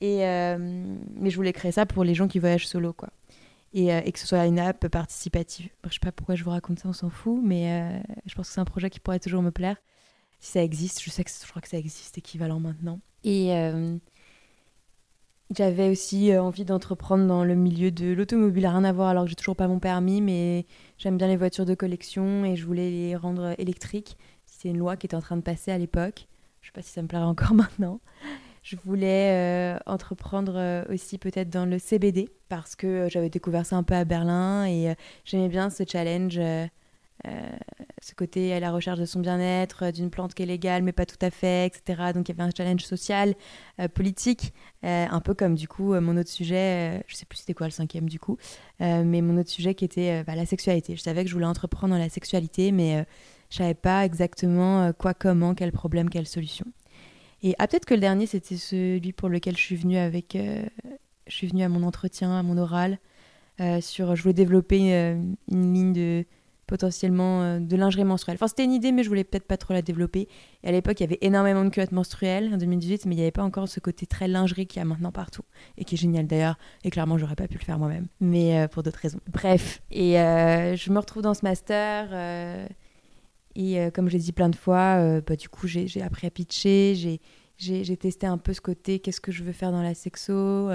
Et, 0.00 0.26
euh, 0.26 0.56
mais 0.58 1.28
je 1.28 1.36
voulais 1.36 1.52
créer 1.52 1.72
ça 1.72 1.84
pour 1.84 2.04
les 2.04 2.14
gens 2.14 2.26
qui 2.26 2.38
voyagent 2.38 2.66
solo, 2.66 2.94
quoi. 2.94 3.10
Et, 3.72 3.88
et 3.88 4.10
que 4.10 4.18
ce 4.18 4.26
soit 4.26 4.46
une 4.46 4.58
app 4.58 4.88
participative. 4.88 5.68
Je 5.84 5.92
sais 5.92 6.00
pas 6.00 6.10
pourquoi 6.10 6.34
je 6.34 6.42
vous 6.42 6.50
raconte 6.50 6.80
ça, 6.80 6.88
on 6.88 6.92
s'en 6.92 7.10
fout, 7.10 7.40
mais 7.44 8.02
je 8.26 8.34
pense 8.34 8.48
que 8.48 8.54
c'est 8.54 8.60
un 8.60 8.64
projet 8.64 8.90
qui 8.90 8.98
pourrait 8.98 9.20
toujours 9.20 9.42
me 9.42 9.52
plaire. 9.52 9.76
Si 10.40 10.52
ça 10.52 10.64
existe, 10.64 11.00
je 11.00 11.10
sais 11.10 11.22
que 11.22 11.30
je 11.30 11.48
crois 11.48 11.62
que 11.62 11.68
ça 11.68 11.76
existe 11.76 12.18
équivalent 12.18 12.58
maintenant. 12.58 12.98
Et, 13.22 13.52
j'avais 15.54 15.88
aussi 15.88 16.32
euh, 16.32 16.42
envie 16.42 16.64
d'entreprendre 16.64 17.26
dans 17.26 17.44
le 17.44 17.54
milieu 17.54 17.90
de 17.90 18.12
l'automobile, 18.12 18.66
rien 18.66 18.84
à 18.84 18.92
voir 18.92 19.08
alors 19.08 19.24
que 19.24 19.30
j'ai 19.30 19.36
toujours 19.36 19.56
pas 19.56 19.68
mon 19.68 19.80
permis, 19.80 20.20
mais 20.20 20.66
j'aime 20.96 21.16
bien 21.16 21.26
les 21.26 21.36
voitures 21.36 21.66
de 21.66 21.74
collection 21.74 22.44
et 22.44 22.56
je 22.56 22.64
voulais 22.64 22.90
les 22.90 23.16
rendre 23.16 23.54
électriques. 23.58 24.16
C'est 24.46 24.68
une 24.68 24.78
loi 24.78 24.96
qui 24.96 25.06
était 25.06 25.16
en 25.16 25.20
train 25.20 25.36
de 25.36 25.42
passer 25.42 25.72
à 25.72 25.78
l'époque. 25.78 26.28
Je 26.60 26.68
sais 26.68 26.72
pas 26.72 26.82
si 26.82 26.90
ça 26.90 27.02
me 27.02 27.08
plairait 27.08 27.24
encore 27.24 27.54
maintenant. 27.54 28.00
Je 28.62 28.76
voulais 28.76 29.74
euh, 29.74 29.78
entreprendre 29.86 30.52
euh, 30.56 30.84
aussi 30.90 31.18
peut-être 31.18 31.50
dans 31.50 31.66
le 31.66 31.78
CBD 31.78 32.28
parce 32.48 32.76
que 32.76 33.08
j'avais 33.10 33.30
découvert 33.30 33.66
ça 33.66 33.76
un 33.76 33.82
peu 33.82 33.94
à 33.94 34.04
Berlin 34.04 34.66
et 34.66 34.94
j'aimais 35.24 35.48
bien 35.48 35.70
ce 35.70 35.82
challenge 35.86 36.38
ce 38.00 38.14
côté 38.14 38.52
à 38.52 38.60
la 38.60 38.72
recherche 38.72 38.98
de 38.98 39.04
son 39.04 39.20
bien-être, 39.20 39.84
euh, 39.84 39.92
d'une 39.92 40.10
plante 40.10 40.34
qui 40.34 40.42
est 40.42 40.46
légale 40.46 40.82
mais 40.82 40.92
pas 40.92 41.06
tout 41.06 41.18
à 41.20 41.30
fait, 41.30 41.66
etc. 41.66 42.12
Donc 42.14 42.28
il 42.28 42.36
y 42.36 42.40
avait 42.40 42.48
un 42.48 42.54
challenge 42.54 42.82
social, 42.82 43.34
euh, 43.78 43.88
politique, 43.88 44.52
un 44.82 45.20
peu 45.20 45.34
comme 45.34 45.54
du 45.54 45.68
coup 45.68 45.94
mon 46.00 46.16
autre 46.16 46.30
sujet, 46.30 47.02
je 47.06 47.14
sais 47.14 47.26
plus 47.26 47.38
c'était 47.38 47.52
quoi 47.54 47.66
le 47.66 47.72
cinquième 47.72 48.08
du 48.08 48.18
coup, 48.18 48.38
mais 48.80 49.20
mon 49.20 49.36
autre 49.38 49.50
sujet 49.50 49.74
qui 49.74 49.84
était 49.84 50.24
bah, 50.24 50.34
la 50.34 50.46
sexualité. 50.46 50.96
Je 50.96 51.02
savais 51.02 51.22
que 51.22 51.28
je 51.28 51.34
voulais 51.34 51.46
entreprendre 51.46 51.96
la 51.98 52.08
sexualité, 52.08 52.72
mais 52.72 53.04
je 53.50 53.56
savais 53.58 53.74
pas 53.74 54.06
exactement 54.06 54.92
quoi, 54.94 55.12
comment, 55.12 55.54
quel 55.54 55.72
problème, 55.72 56.08
quelle 56.08 56.26
solution. 56.26 56.64
Et 57.42 57.54
ah, 57.58 57.68
peut-être 57.68 57.84
que 57.84 57.94
le 57.94 58.00
dernier 58.00 58.26
c'était 58.26 58.56
celui 58.56 59.12
pour 59.12 59.28
lequel 59.28 59.56
je 59.56 59.62
suis 59.62 59.76
venue 59.76 59.98
avec, 59.98 60.36
je 61.26 61.34
suis 61.34 61.48
venue 61.48 61.62
à 61.62 61.68
mon 61.68 61.82
entretien, 61.82 62.38
à 62.38 62.42
mon 62.42 62.56
oral. 62.56 62.98
sur, 63.80 64.16
je 64.16 64.22
voulais 64.22 64.34
développer 64.34 64.78
une 65.50 65.74
ligne 65.74 65.92
de 65.92 66.24
potentiellement 66.70 67.42
euh, 67.42 67.58
de 67.58 67.76
lingerie 67.76 68.04
menstruelle. 68.04 68.36
Enfin, 68.36 68.46
c'était 68.46 68.62
une 68.64 68.72
idée, 68.72 68.92
mais 68.92 69.02
je 69.02 69.08
voulais 69.08 69.24
peut-être 69.24 69.46
pas 69.46 69.56
trop 69.56 69.74
la 69.74 69.82
développer. 69.82 70.28
Et 70.62 70.68
à 70.68 70.70
l'époque, 70.70 71.00
il 71.00 71.02
y 71.02 71.06
avait 71.06 71.18
énormément 71.20 71.64
de 71.64 71.68
culottes 71.68 71.90
menstruelles 71.90 72.54
en 72.54 72.58
2018, 72.58 73.06
mais 73.06 73.16
il 73.16 73.18
n'y 73.18 73.22
avait 73.22 73.32
pas 73.32 73.42
encore 73.42 73.68
ce 73.68 73.80
côté 73.80 74.06
très 74.06 74.28
lingerie 74.28 74.68
qu'il 74.68 74.78
y 74.78 74.82
a 74.82 74.84
maintenant 74.84 75.10
partout, 75.10 75.42
et 75.76 75.84
qui 75.84 75.96
est 75.96 75.98
génial 75.98 76.28
d'ailleurs. 76.28 76.56
Et 76.84 76.90
clairement, 76.90 77.18
j'aurais 77.18 77.34
pas 77.34 77.48
pu 77.48 77.58
le 77.58 77.64
faire 77.64 77.76
moi-même, 77.76 78.06
mais 78.20 78.56
euh, 78.56 78.68
pour 78.68 78.84
d'autres 78.84 79.00
raisons. 79.00 79.18
Bref, 79.32 79.82
et 79.90 80.20
euh, 80.20 80.76
je 80.76 80.92
me 80.92 80.98
retrouve 81.00 81.24
dans 81.24 81.34
ce 81.34 81.44
master. 81.44 82.14
et 83.56 83.90
comme 83.92 84.08
je 84.08 84.12
l'ai 84.12 84.22
dit 84.22 84.32
plein 84.32 84.48
de 84.48 84.56
fois, 84.56 85.20
bah, 85.22 85.34
du 85.34 85.48
coup, 85.48 85.66
j'ai 85.66 86.02
appris 86.02 86.28
à 86.28 86.30
pitcher, 86.30 86.94
j'ai 87.58 87.96
testé 87.96 88.28
un 88.28 88.38
peu 88.38 88.52
ce 88.52 88.60
côté, 88.60 89.00
qu'est-ce 89.00 89.20
que 89.20 89.32
je 89.32 89.42
veux 89.42 89.52
faire 89.52 89.72
dans 89.72 89.82
la 89.82 89.94
sexo. 89.94 90.70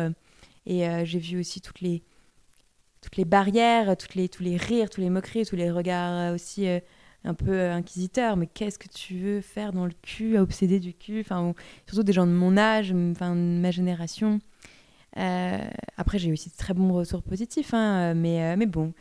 et 0.65 1.05
j'ai 1.05 1.19
vu 1.19 1.39
aussi 1.39 1.61
toutes 1.61 1.79
les, 1.79 2.03
toutes 3.05 3.17
les 3.17 3.25
barrières, 3.25 3.95
toutes 3.95 4.15
les, 4.15 4.27
tous 4.27 4.41
les 4.41 4.57
rires, 4.57 4.89
tous 4.89 4.99
les 4.99 5.11
moqueries, 5.11 5.45
tous 5.45 5.55
les 5.55 5.69
regards 5.69 6.33
aussi 6.33 6.67
euh, 6.67 6.79
un 7.23 7.35
peu 7.35 7.51
euh, 7.51 7.75
inquisiteurs. 7.75 8.35
Mais 8.35 8.47
qu'est-ce 8.47 8.79
que 8.79 8.87
tu 8.87 9.19
veux 9.19 9.41
faire 9.41 9.73
dans 9.73 9.85
le 9.85 9.93
cul, 10.01 10.37
à 10.37 10.41
obséder 10.41 10.79
du 10.79 10.95
cul? 10.95 11.19
Enfin, 11.19 11.53
surtout 11.85 12.01
des 12.01 12.13
gens 12.13 12.25
de 12.25 12.31
mon 12.31 12.57
âge, 12.57 12.91
enfin 13.11 13.35
de 13.35 13.59
ma 13.61 13.69
génération. 13.69 14.39
Euh, 15.17 15.59
après, 15.97 16.17
j'ai 16.17 16.29
eu 16.29 16.33
aussi 16.33 16.49
de 16.49 16.55
très 16.55 16.73
bons 16.73 16.91
ressources 16.93 17.23
positifs, 17.23 17.75
hein, 17.75 18.15
mais, 18.15 18.57
mais 18.57 18.65
bon. 18.65 18.91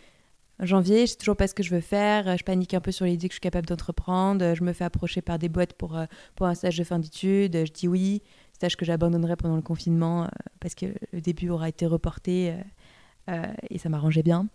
janvier, 0.60 1.06
je 1.06 1.12
sais 1.12 1.16
toujours 1.16 1.36
pas 1.36 1.48
ce 1.48 1.54
que 1.54 1.62
je 1.62 1.74
veux 1.74 1.80
faire. 1.80 2.36
Je 2.36 2.44
panique 2.44 2.74
un 2.74 2.80
peu 2.80 2.92
sur 2.92 3.06
l'idée 3.06 3.28
que 3.28 3.32
je 3.32 3.36
suis 3.36 3.40
capable 3.40 3.66
d'entreprendre. 3.66 4.54
Je 4.54 4.62
me 4.64 4.74
fais 4.74 4.84
approcher 4.84 5.22
par 5.22 5.38
des 5.38 5.48
boîtes 5.48 5.72
pour, 5.72 5.98
pour 6.36 6.46
un 6.46 6.54
stage 6.54 6.76
de 6.76 6.84
fin 6.84 6.98
d'études. 6.98 7.64
Je 7.64 7.72
dis 7.72 7.88
oui, 7.88 8.22
stage 8.54 8.76
que 8.76 8.84
j'abandonnerai 8.84 9.36
pendant 9.36 9.56
le 9.56 9.62
confinement 9.62 10.28
parce 10.60 10.74
que 10.74 10.86
le 11.12 11.20
début 11.20 11.48
aura 11.50 11.68
été 11.68 11.86
reporté 11.86 12.52
euh, 12.52 12.62
et 13.28 13.78
ça 13.78 13.88
m'arrangeait 13.88 14.22
bien. 14.22 14.48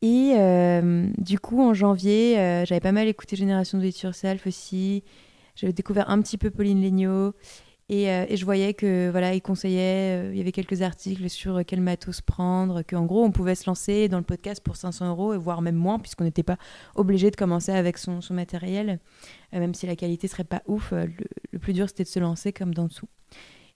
Et 0.00 0.34
euh, 0.36 1.08
du 1.18 1.40
coup, 1.40 1.60
en 1.60 1.74
janvier, 1.74 2.38
euh, 2.38 2.64
j'avais 2.64 2.80
pas 2.80 2.92
mal 2.92 3.08
écouté 3.08 3.34
Génération 3.34 3.78
de 3.78 3.84
It 3.84 4.00
Yourself 4.00 4.46
aussi. 4.46 5.02
J'avais 5.56 5.72
découvert 5.72 6.08
un 6.08 6.22
petit 6.22 6.38
peu 6.38 6.50
Pauline 6.50 6.82
Legnaud. 6.82 7.34
Et, 7.90 8.04
et, 8.04 8.36
je 8.36 8.44
voyais 8.44 8.74
que 8.74 9.08
voilà, 9.10 9.32
il 9.32 9.40
conseillait, 9.40 10.28
il 10.30 10.36
y 10.36 10.42
avait 10.42 10.52
quelques 10.52 10.82
articles 10.82 11.30
sur 11.30 11.62
quel 11.66 11.80
matos 11.80 12.20
prendre, 12.20 12.82
qu'en 12.82 13.06
gros, 13.06 13.24
on 13.24 13.30
pouvait 13.30 13.54
se 13.54 13.64
lancer 13.64 14.08
dans 14.08 14.18
le 14.18 14.24
podcast 14.24 14.62
pour 14.62 14.76
500 14.76 15.08
euros, 15.08 15.38
voire 15.38 15.62
même 15.62 15.74
moins, 15.74 15.98
puisqu'on 15.98 16.24
n'était 16.24 16.42
pas 16.42 16.58
obligé 16.96 17.30
de 17.30 17.36
commencer 17.36 17.72
avec 17.72 17.96
son, 17.96 18.20
son 18.20 18.34
matériel, 18.34 19.00
même 19.54 19.72
si 19.72 19.86
la 19.86 19.96
qualité 19.96 20.28
serait 20.28 20.44
pas 20.44 20.60
ouf. 20.66 20.92
Le, 20.92 21.08
le 21.50 21.58
plus 21.58 21.72
dur, 21.72 21.88
c'était 21.88 22.04
de 22.04 22.08
se 22.08 22.20
lancer 22.20 22.52
comme 22.52 22.74
dans 22.74 22.84
dessous. 22.88 23.08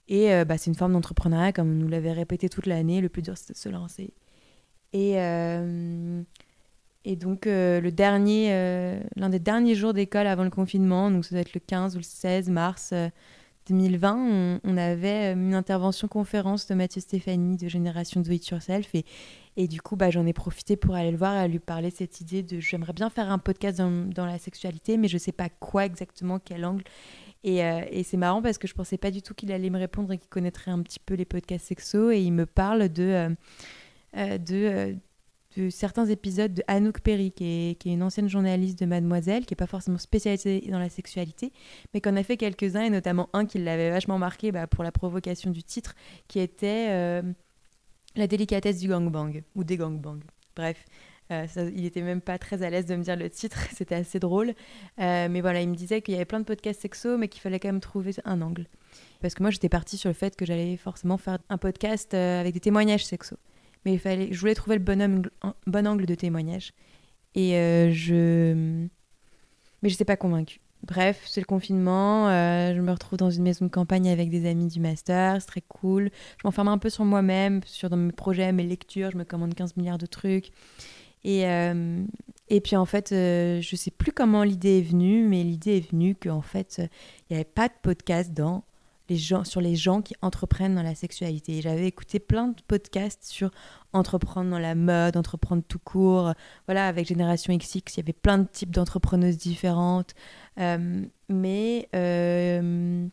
Et 0.08 0.32
euh, 0.32 0.44
bah, 0.44 0.58
c'est 0.58 0.70
une 0.70 0.76
forme 0.76 0.92
d'entrepreneuriat, 0.92 1.52
comme 1.52 1.70
on 1.70 1.74
nous 1.74 1.88
l'avait 1.88 2.12
répété 2.12 2.48
toute 2.48 2.66
l'année. 2.66 3.00
Le 3.00 3.08
plus 3.08 3.22
dur, 3.22 3.36
c'était 3.36 3.54
de 3.54 3.58
se 3.58 3.68
lancer. 3.68 4.12
Et, 4.92 5.20
euh, 5.20 6.22
et 7.04 7.16
donc, 7.16 7.46
euh, 7.46 7.80
le 7.80 7.92
dernier, 7.92 8.50
l'un 9.16 9.28
des 9.28 9.38
derniers 9.38 9.74
jours 9.74 9.94
d'école 9.94 10.26
avant 10.26 10.44
le 10.44 10.50
confinement, 10.50 11.10
donc 11.10 11.24
ça 11.24 11.34
doit 11.34 11.40
être 11.40 11.54
le 11.54 11.60
15 11.60 11.94
ou 11.94 11.98
le 11.98 12.04
16 12.04 12.50
mars 12.50 12.92
2020, 13.68 14.60
on, 14.64 14.76
avait 14.76 15.32
une 15.32 15.54
intervention 15.54 16.08
conférence 16.08 16.66
de 16.66 16.74
Mathieu 16.74 17.00
Stéphanie 17.00 17.56
de 17.56 17.68
Génération 17.68 18.20
Do 18.20 18.32
It 18.32 18.48
Yourself. 18.48 18.92
Et, 18.94 19.04
et 19.56 19.68
du 19.68 19.80
coup, 19.80 19.94
bah, 19.94 20.10
j'en 20.10 20.26
ai 20.26 20.32
profité 20.32 20.76
pour 20.76 20.96
aller 20.96 21.12
le 21.12 21.16
voir 21.16 21.40
et 21.44 21.48
lui 21.48 21.60
parler 21.60 21.90
de 21.90 21.94
cette 21.94 22.20
idée 22.20 22.42
de 22.42 22.58
j'aimerais 22.58 22.92
bien 22.92 23.08
faire 23.08 23.30
un 23.30 23.38
podcast 23.38 23.78
dans, 23.78 24.08
dans 24.08 24.26
la 24.26 24.38
sexualité, 24.38 24.96
mais 24.96 25.06
je 25.06 25.14
ne 25.14 25.20
sais 25.20 25.32
pas 25.32 25.48
quoi 25.48 25.84
exactement, 25.84 26.40
quel 26.40 26.64
angle. 26.64 26.82
Euh, 27.44 27.84
et, 27.90 28.02
c'est 28.02 28.16
marrant 28.16 28.40
parce 28.40 28.58
que 28.58 28.68
je 28.68 28.74
pensais 28.74 28.98
pas 28.98 29.10
du 29.10 29.22
tout 29.22 29.34
qu'il 29.34 29.50
allait 29.52 29.70
me 29.70 29.78
répondre 29.78 30.12
et 30.12 30.18
qu'il 30.18 30.28
connaîtrait 30.28 30.70
un 30.70 30.80
petit 30.82 31.00
peu 31.00 31.14
les 31.14 31.24
podcasts 31.24 31.66
sexo. 31.66 32.10
Et 32.10 32.20
il 32.20 32.32
me 32.32 32.46
parle 32.46 32.88
de, 32.88 33.02
euh, 33.02 33.28
euh, 34.16 34.38
de, 34.38 34.96
de, 35.56 35.70
certains 35.70 36.06
épisodes 36.06 36.54
de 36.54 36.62
Anouk 36.68 37.00
Perry, 37.00 37.32
qui 37.32 37.44
est, 37.44 37.74
qui 37.80 37.90
est, 37.90 37.94
une 37.94 38.02
ancienne 38.02 38.28
journaliste 38.28 38.78
de 38.78 38.86
Mademoiselle, 38.86 39.44
qui 39.44 39.52
n'est 39.52 39.56
pas 39.56 39.66
forcément 39.66 39.98
spécialisée 39.98 40.60
dans 40.70 40.78
la 40.78 40.88
sexualité, 40.88 41.52
mais 41.92 42.00
qu'on 42.00 42.16
a 42.16 42.22
fait 42.22 42.36
quelques-uns, 42.36 42.82
et 42.82 42.90
notamment 42.90 43.28
un 43.32 43.44
qui 43.44 43.58
l'avait 43.58 43.90
vachement 43.90 44.18
marqué 44.18 44.52
bah, 44.52 44.66
pour 44.66 44.84
la 44.84 44.92
provocation 44.92 45.50
du 45.50 45.62
titre, 45.64 45.94
qui 46.28 46.38
était 46.38 47.22
La 48.14 48.26
délicatesse 48.26 48.78
du 48.78 48.88
gangbang, 48.88 49.42
ou 49.56 49.64
des 49.64 49.76
gangbangs. 49.76 50.20
Bref, 50.54 50.84
euh, 51.30 51.70
il 51.74 51.84
était 51.84 52.02
même 52.02 52.20
pas 52.20 52.38
très 52.38 52.62
à 52.62 52.70
l'aise 52.70 52.86
de 52.86 52.96
me 52.96 53.02
dire 53.02 53.16
le 53.16 53.30
titre, 53.30 53.58
c'était 53.74 53.94
assez 53.94 54.18
drôle. 54.18 54.54
Euh, 55.00 55.28
mais 55.30 55.40
voilà, 55.40 55.60
il 55.60 55.68
me 55.68 55.74
disait 55.74 56.02
qu'il 56.02 56.12
y 56.12 56.16
avait 56.16 56.24
plein 56.24 56.40
de 56.40 56.44
podcasts 56.44 56.80
sexo, 56.80 57.16
mais 57.16 57.28
qu'il 57.28 57.40
fallait 57.40 57.60
quand 57.60 57.68
même 57.68 57.80
trouver 57.80 58.12
un 58.24 58.42
angle. 58.42 58.66
Parce 59.20 59.34
que 59.34 59.42
moi, 59.42 59.50
j'étais 59.50 59.68
partie 59.68 59.96
sur 59.96 60.08
le 60.08 60.14
fait 60.14 60.36
que 60.36 60.44
j'allais 60.44 60.76
forcément 60.76 61.16
faire 61.16 61.38
un 61.48 61.58
podcast 61.58 62.12
euh, 62.14 62.40
avec 62.40 62.54
des 62.54 62.60
témoignages 62.60 63.06
sexo. 63.06 63.36
Mais 63.84 63.94
il 63.94 63.98
fallait, 63.98 64.32
je 64.32 64.38
voulais 64.38 64.54
trouver 64.54 64.76
le 64.76 64.82
bon 64.82 65.00
angle, 65.86 66.06
de 66.06 66.14
témoignage. 66.14 66.72
Et 67.34 67.52
je. 67.92 68.52
Mais 69.82 69.88
je 69.88 69.94
n'étais 69.94 70.04
pas 70.04 70.16
convaincue. 70.16 70.60
Bref, 70.84 71.22
c'est 71.26 71.40
le 71.40 71.46
confinement. 71.46 72.28
je 72.28 72.80
me 72.80 72.92
retrouve 72.92 73.18
dans 73.18 73.30
une 73.30 73.42
maison 73.42 73.64
de 73.64 73.70
campagne 73.70 74.08
avec 74.08 74.30
des 74.30 74.48
amis 74.48 74.68
du 74.68 74.78
master. 74.78 75.40
C'est 75.40 75.48
très 75.48 75.62
cool. 75.62 76.10
Je 76.38 76.42
m'enferme 76.44 76.68
un 76.68 76.78
peu 76.78 76.90
sur 76.90 77.04
moi-même, 77.04 77.60
sur 77.64 77.90
dans 77.90 77.96
mes 77.96 78.12
projets, 78.12 78.52
mes 78.52 78.62
lectures. 78.62 79.10
Je 79.10 79.16
me 79.16 79.24
commande 79.24 79.54
15 79.54 79.76
milliards 79.76 79.98
de 79.98 80.06
trucs. 80.06 80.52
Et, 81.24 81.46
euh, 81.46 82.04
et 82.48 82.60
puis 82.60 82.76
en 82.76 82.84
fait, 82.84 83.12
euh, 83.12 83.60
je 83.60 83.76
sais 83.76 83.90
plus 83.90 84.12
comment 84.12 84.42
l'idée 84.42 84.78
est 84.78 84.82
venue, 84.82 85.26
mais 85.26 85.42
l'idée 85.42 85.78
est 85.78 85.90
venue 85.90 86.14
qu'en 86.14 86.42
fait, 86.42 86.76
il 86.78 87.34
n'y 87.34 87.36
avait 87.36 87.44
pas 87.44 87.68
de 87.68 87.74
podcast 87.80 88.32
sur 89.44 89.60
les 89.60 89.76
gens 89.76 90.00
qui 90.00 90.14
entreprennent 90.22 90.74
dans 90.74 90.82
la 90.82 90.94
sexualité. 90.94 91.60
J'avais 91.60 91.86
écouté 91.86 92.18
plein 92.18 92.48
de 92.48 92.62
podcasts 92.66 93.24
sur 93.24 93.50
entreprendre 93.92 94.50
dans 94.50 94.58
la 94.58 94.74
mode, 94.74 95.18
entreprendre 95.18 95.62
tout 95.68 95.78
court. 95.78 96.32
Voilà, 96.66 96.88
avec 96.88 97.06
Génération 97.06 97.54
XX, 97.54 97.94
il 97.94 97.96
y 97.98 98.00
avait 98.00 98.14
plein 98.14 98.38
de 98.38 98.48
types 98.48 98.70
d'entrepreneuses 98.70 99.36
différentes. 99.36 100.14
Euh, 100.58 101.04
mais 101.28 101.88
il 101.92 103.10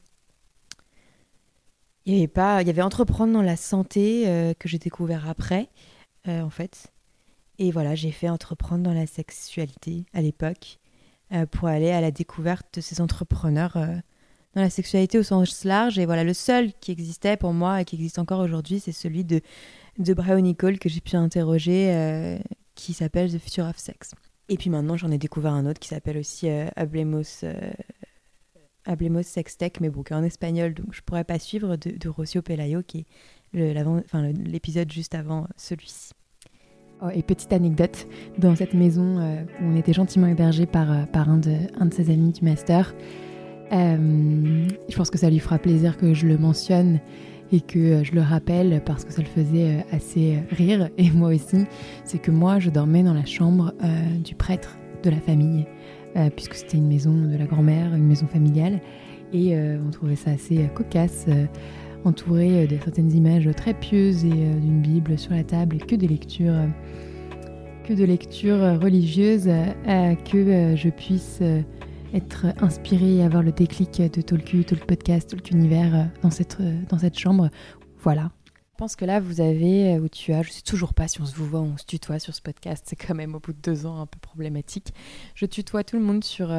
y 2.05 2.17
avait 2.17 2.27
pas, 2.27 2.61
il 2.61 2.67
y 2.67 2.71
avait 2.71 2.81
entreprendre 2.81 3.33
dans 3.33 3.41
la 3.41 3.57
santé 3.57 4.55
que 4.57 4.69
j'ai 4.69 4.79
découvert 4.79 5.29
après, 5.29 5.69
en 6.27 6.49
fait. 6.49 6.91
Et 7.59 7.71
voilà, 7.71 7.93
j'ai 7.93 8.11
fait 8.11 8.29
entreprendre 8.29 8.83
dans 8.83 8.93
la 8.93 9.05
sexualité 9.05 10.05
à 10.13 10.21
l'époque 10.21 10.79
euh, 11.33 11.45
pour 11.45 11.67
aller 11.67 11.91
à 11.91 11.99
la 11.99 12.09
découverte 12.09 12.65
de 12.75 12.81
ces 12.81 13.01
entrepreneurs 13.01 13.75
euh, 13.75 13.95
dans 14.55 14.61
la 14.61 14.69
sexualité 14.69 15.19
au 15.19 15.23
sens 15.23 15.65
large. 15.65 15.99
Et 15.99 16.05
voilà, 16.05 16.23
le 16.23 16.33
seul 16.33 16.71
qui 16.79 16.91
existait 16.91 17.35
pour 17.35 17.51
moi 17.51 17.81
et 17.81 17.85
qui 17.85 17.97
existe 17.97 18.17
encore 18.17 18.39
aujourd'hui, 18.39 18.79
c'est 18.79 18.93
celui 18.93 19.25
de, 19.25 19.41
de 19.97 20.13
Brian 20.13 20.39
Nicole 20.39 20.79
que 20.79 20.87
j'ai 20.87 21.01
pu 21.01 21.17
interroger, 21.17 21.93
euh, 21.93 22.39
qui 22.75 22.93
s'appelle 22.93 23.29
The 23.29 23.39
Future 23.39 23.65
of 23.65 23.77
Sex. 23.77 24.11
Et 24.47 24.55
puis 24.55 24.69
maintenant, 24.69 24.95
j'en 24.95 25.11
ai 25.11 25.17
découvert 25.17 25.51
un 25.51 25.65
autre 25.65 25.79
qui 25.79 25.89
s'appelle 25.89 26.17
aussi 26.17 26.47
Hablemos, 26.49 27.43
Hablemos 28.85 29.21
Sextech, 29.21 29.81
mais 29.81 29.89
bon, 29.89 30.01
qui 30.01 30.13
en 30.13 30.23
espagnol, 30.23 30.73
donc 30.73 30.93
je 30.93 31.01
pourrais 31.01 31.25
pas 31.25 31.37
suivre, 31.37 31.75
de, 31.75 31.91
de 31.91 32.09
Rocio 32.09 32.41
Pelayo, 32.41 32.81
qui 32.81 33.05
est 33.53 33.83
l'épisode 34.47 34.91
juste 34.91 35.13
avant 35.13 35.45
celui-ci. 35.55 36.13
Oh, 37.01 37.07
et 37.13 37.23
petite 37.23 37.53
anecdote, 37.53 38.07
dans 38.39 38.55
cette 38.57 38.73
maison 38.73 39.19
euh, 39.19 39.43
où 39.61 39.71
on 39.71 39.75
était 39.77 39.93
gentiment 39.93 40.27
hébergé 40.27 40.65
par, 40.65 40.91
euh, 40.91 41.05
par 41.05 41.29
un, 41.29 41.37
de, 41.37 41.53
un 41.79 41.85
de 41.85 41.93
ses 41.93 42.09
amis 42.09 42.33
du 42.33 42.43
master, 42.43 42.93
euh, 43.71 44.67
je 44.89 44.95
pense 44.97 45.09
que 45.09 45.17
ça 45.17 45.29
lui 45.29 45.39
fera 45.39 45.59
plaisir 45.59 45.95
que 45.95 46.13
je 46.13 46.27
le 46.27 46.37
mentionne 46.37 46.99
et 47.53 47.61
que 47.61 48.03
je 48.03 48.13
le 48.13 48.19
rappelle 48.19 48.81
parce 48.85 49.05
que 49.05 49.13
ça 49.13 49.21
le 49.21 49.27
faisait 49.27 49.85
assez 49.93 50.39
rire, 50.51 50.89
et 50.97 51.09
moi 51.15 51.29
aussi, 51.29 51.63
c'est 52.03 52.19
que 52.19 52.31
moi 52.31 52.59
je 52.59 52.69
dormais 52.69 53.03
dans 53.03 53.13
la 53.13 53.25
chambre 53.25 53.73
du 54.23 54.35
prêtre 54.35 54.77
de 55.01 55.09
la 55.09 55.19
famille, 55.21 55.65
puisque 56.35 56.55
c'était 56.55 56.77
une 56.77 56.87
maison 56.87 57.13
de 57.13 57.37
la 57.37 57.45
grand-mère, 57.45 57.95
une 57.95 58.05
maison 58.05 58.27
familiale, 58.27 58.81
et 59.33 59.57
on 59.57 59.89
trouvait 59.89 60.15
ça 60.15 60.31
assez 60.31 60.69
cocasse 60.75 61.25
entouré 62.05 62.67
de 62.67 62.77
certaines 62.83 63.11
images 63.11 63.49
très 63.55 63.73
pieuses 63.73 64.25
et 64.25 64.29
d'une 64.29 64.81
Bible 64.81 65.17
sur 65.17 65.33
la 65.33 65.43
table 65.43 65.77
et 65.77 65.79
que 65.79 65.95
des 65.95 66.07
lectures 66.07 66.55
de 67.95 68.03
lecture 68.03 68.79
religieuse 68.79 69.45
que 69.45 70.37
euh, 70.37 70.75
je 70.75 70.89
puisse 70.89 71.39
euh, 71.41 71.61
être 72.13 72.45
inspirée 72.61 73.17
et 73.17 73.23
avoir 73.23 73.41
le 73.41 73.51
déclic 73.51 74.01
de 74.01 74.21
Tolku, 74.21 74.63
Talk 74.63 74.85
Podcast, 74.85 75.31
Talk 75.31 75.49
Univers 75.51 75.95
euh, 75.95 76.03
dans 76.21 76.29
cette, 76.29 76.61
dans 76.89 76.99
cette 76.99 77.17
chambre. 77.17 77.49
Voilà. 77.97 78.31
Je 78.45 78.77
pense 78.77 78.95
que 78.95 79.05
là, 79.05 79.19
vous 79.19 79.41
avez, 79.41 79.99
ou 79.99 80.07
tu 80.07 80.33
as, 80.33 80.43
je 80.43 80.51
sais 80.51 80.61
toujours 80.61 80.93
pas 80.93 81.07
si 81.07 81.19
on 81.19 81.25
se 81.25 81.35
vous 81.35 81.45
voit 81.45 81.61
on 81.61 81.77
se 81.77 81.85
tutoie 81.85 82.19
sur 82.19 82.33
ce 82.33 82.41
podcast, 82.41 82.85
c'est 82.87 82.95
quand 82.95 83.15
même 83.15 83.35
au 83.35 83.39
bout 83.39 83.53
de 83.53 83.59
deux 83.61 83.85
ans 83.85 83.99
un 83.99 84.05
peu 84.05 84.19
problématique. 84.19 84.93
Je 85.35 85.45
tutoie 85.45 85.83
tout 85.83 85.97
le 85.97 86.03
monde 86.03 86.23
sur, 86.23 86.49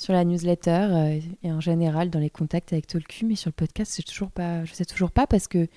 sur 0.00 0.12
la 0.12 0.24
newsletter 0.24 1.20
et 1.42 1.52
en 1.52 1.60
général 1.60 2.10
dans 2.10 2.18
les 2.18 2.30
contacts 2.30 2.72
avec 2.72 2.86
Tolku, 2.86 3.26
mais 3.26 3.36
sur 3.36 3.48
le 3.48 3.54
podcast, 3.54 3.92
c'est 3.94 4.02
toujours 4.02 4.30
pas, 4.30 4.64
je 4.64 4.72
sais 4.72 4.84
toujours 4.84 5.10
pas 5.10 5.26
parce 5.26 5.48
que, 5.48 5.68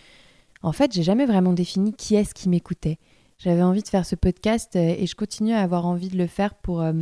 en 0.62 0.72
fait, 0.72 0.94
j'ai 0.94 1.04
jamais 1.04 1.26
vraiment 1.26 1.54
défini 1.54 1.94
qui 1.94 2.16
est-ce 2.16 2.34
qui 2.34 2.50
m'écoutait 2.50 3.00
j'avais 3.44 3.62
envie 3.62 3.84
de 3.84 3.88
faire 3.88 4.06
ce 4.06 4.16
podcast 4.16 4.76
euh, 4.76 4.96
et 4.98 5.06
je 5.06 5.16
continue 5.16 5.54
à 5.54 5.60
avoir 5.60 5.86
envie 5.86 6.10
de 6.10 6.18
le 6.18 6.28
faire 6.28 6.56
pour 6.56 6.82
euh, 6.82 6.94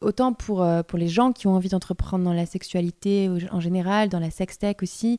autant 0.00 0.32
pour, 0.32 0.62
euh, 0.62 0.82
pour 0.82 0.98
les 0.98 1.08
gens 1.08 1.32
qui 1.32 1.46
ont 1.48 1.54
envie 1.54 1.68
d'entreprendre 1.68 2.24
dans 2.24 2.32
la 2.32 2.46
sexualité 2.46 3.28
en 3.50 3.60
général, 3.60 4.08
dans 4.08 4.20
la 4.20 4.30
sextech 4.30 4.82
aussi, 4.82 5.18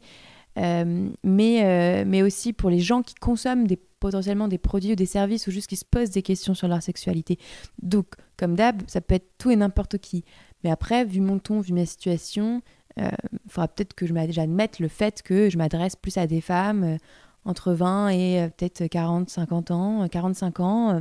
mais, 0.55 2.03
mais 2.05 2.21
aussi 2.21 2.51
pour 2.51 2.69
les 2.69 2.81
gens 2.81 3.01
qui 3.01 3.15
consomment 3.15 3.65
potentiellement 4.01 4.49
des 4.49 4.57
produits 4.57 4.91
ou 4.93 4.95
des 4.95 5.05
services 5.05 5.47
ou 5.47 5.51
juste 5.51 5.67
qui 5.67 5.77
se 5.77 5.85
posent 5.85 6.09
des 6.09 6.21
questions 6.21 6.53
sur 6.53 6.67
leur 6.67 6.81
sexualité. 6.81 7.38
Donc, 7.81 8.07
comme 8.35 8.55
d'hab, 8.55 8.81
ça 8.88 8.99
peut 8.99 9.15
être 9.15 9.38
tout 9.38 9.51
et 9.51 9.55
n'importe 9.55 9.99
qui. 9.99 10.25
Mais 10.63 10.71
après, 10.71 11.05
vu 11.05 11.21
mon 11.21 11.39
ton, 11.39 11.61
vu 11.61 11.73
ma 11.73 11.85
situation, 11.85 12.61
il 12.97 13.11
faudra 13.47 13.69
peut-être 13.69 13.93
que 13.93 14.05
j'admette 14.05 14.79
le 14.79 14.89
fait 14.89 15.21
que 15.21 15.49
je 15.49 15.57
m'adresse 15.57 15.95
plus 15.95 16.17
à 16.17 16.27
des 16.27 16.41
femmes 16.41 16.97
entre 17.45 17.73
20 17.73 18.09
et 18.09 18.41
euh, 18.41 18.49
peut-être 18.49 18.87
40, 18.87 19.29
50 19.29 19.71
ans, 19.71 20.07
45 20.07 20.59
euh, 20.59 20.63
ans, 20.63 20.93
euh, 20.93 20.99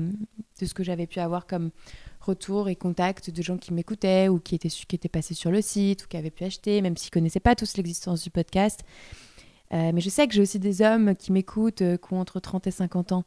de 0.60 0.66
ce 0.66 0.74
que 0.74 0.82
j'avais 0.82 1.06
pu 1.06 1.20
avoir 1.20 1.46
comme 1.46 1.70
retour 2.20 2.68
et 2.68 2.76
contact 2.76 3.30
de 3.30 3.42
gens 3.42 3.58
qui 3.58 3.72
m'écoutaient 3.72 4.28
ou 4.28 4.38
qui 4.38 4.54
étaient, 4.54 4.68
qui 4.68 4.96
étaient 4.96 5.08
passés 5.08 5.34
sur 5.34 5.50
le 5.50 5.60
site 5.60 6.04
ou 6.04 6.08
qui 6.08 6.16
avaient 6.16 6.30
pu 6.30 6.44
acheter, 6.44 6.80
même 6.82 6.96
s'ils 6.96 7.08
ne 7.08 7.20
connaissaient 7.20 7.40
pas 7.40 7.54
tous 7.54 7.76
l'existence 7.76 8.22
du 8.22 8.30
podcast. 8.30 8.80
mais 9.70 10.00
je 10.00 10.10
sais 10.10 10.26
que 10.26 10.34
j'ai 10.34 10.42
aussi 10.42 10.58
des 10.58 10.82
hommes 10.82 11.14
qui 11.14 11.32
m'écoutent, 11.32 11.78
qui 11.78 12.12
ont 12.12 12.20
entre 12.20 12.40
30 12.40 12.66
et 12.66 12.70
50 12.70 13.12
ans. 13.12 13.24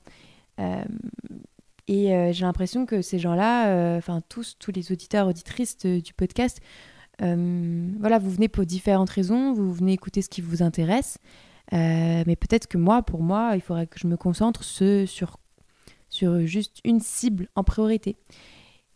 Et 1.93 2.31
j'ai 2.33 2.45
l'impression 2.45 2.85
que 2.85 3.01
ces 3.01 3.19
gens-là, 3.19 3.97
enfin 3.97 4.21
tous, 4.29 4.55
tous 4.57 4.71
les 4.71 4.91
auditeurs, 4.91 5.27
auditrices 5.27 5.77
du 5.77 6.13
podcast, 6.13 6.61
voilà, 7.19 8.17
vous 8.17 8.31
venez 8.31 8.47
pour 8.47 8.65
différentes 8.65 9.09
raisons, 9.09 9.53
vous 9.53 9.73
venez 9.73 9.93
écouter 9.93 10.21
ce 10.21 10.29
qui 10.29 10.41
vous 10.41 10.63
intéresse. 10.63 11.17
Euh, 11.73 12.23
mais 12.27 12.35
peut-être 12.35 12.67
que 12.67 12.77
moi, 12.77 13.01
pour 13.01 13.21
moi, 13.21 13.51
il 13.55 13.61
faudrait 13.61 13.87
que 13.87 13.99
je 13.99 14.07
me 14.07 14.17
concentre 14.17 14.63
sur, 14.63 15.37
sur 16.09 16.45
juste 16.45 16.79
une 16.83 16.99
cible 16.99 17.47
en 17.55 17.63
priorité. 17.63 18.17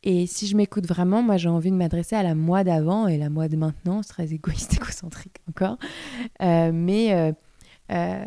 Et 0.04 0.28
si 0.28 0.46
je 0.46 0.56
m'écoute 0.56 0.86
vraiment, 0.86 1.24
moi 1.24 1.38
j'ai 1.38 1.50
envie 1.50 1.72
de 1.72 1.76
m'adresser 1.76 2.16
à 2.16 2.22
la 2.22 2.36
moi 2.36 2.64
d'avant 2.64 3.08
et 3.08 3.18
la 3.18 3.30
moi 3.30 3.48
de 3.48 3.56
maintenant, 3.56 4.04
c'est 4.04 4.10
très 4.10 4.34
égoïste, 4.34 4.74
égocentrique 4.76 5.38
encore, 5.50 5.78
euh, 6.44 6.72
mais 6.72 7.34
euh, 7.92 8.26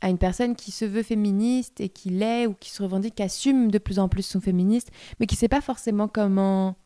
à 0.00 0.08
une 0.08 0.18
personne 0.18 0.56
qui 0.56 0.70
se 0.70 0.84
veut 0.84 1.02
féministe 1.02 1.80
et 1.80 1.88
qui 1.88 2.10
l'est 2.10 2.46
ou 2.46 2.54
qui 2.54 2.70
se 2.70 2.82
revendique, 2.82 3.16
qui 3.16 3.22
assume 3.22 3.70
de 3.70 3.78
plus 3.78 3.98
en 3.98 4.08
plus 4.08 4.22
son 4.22 4.40
féministe, 4.40 4.90
mais 5.18 5.26
qui 5.26 5.34
ne 5.34 5.38
sait 5.38 5.48
pas 5.48 5.60
forcément 5.60 6.08
comment, 6.08 6.76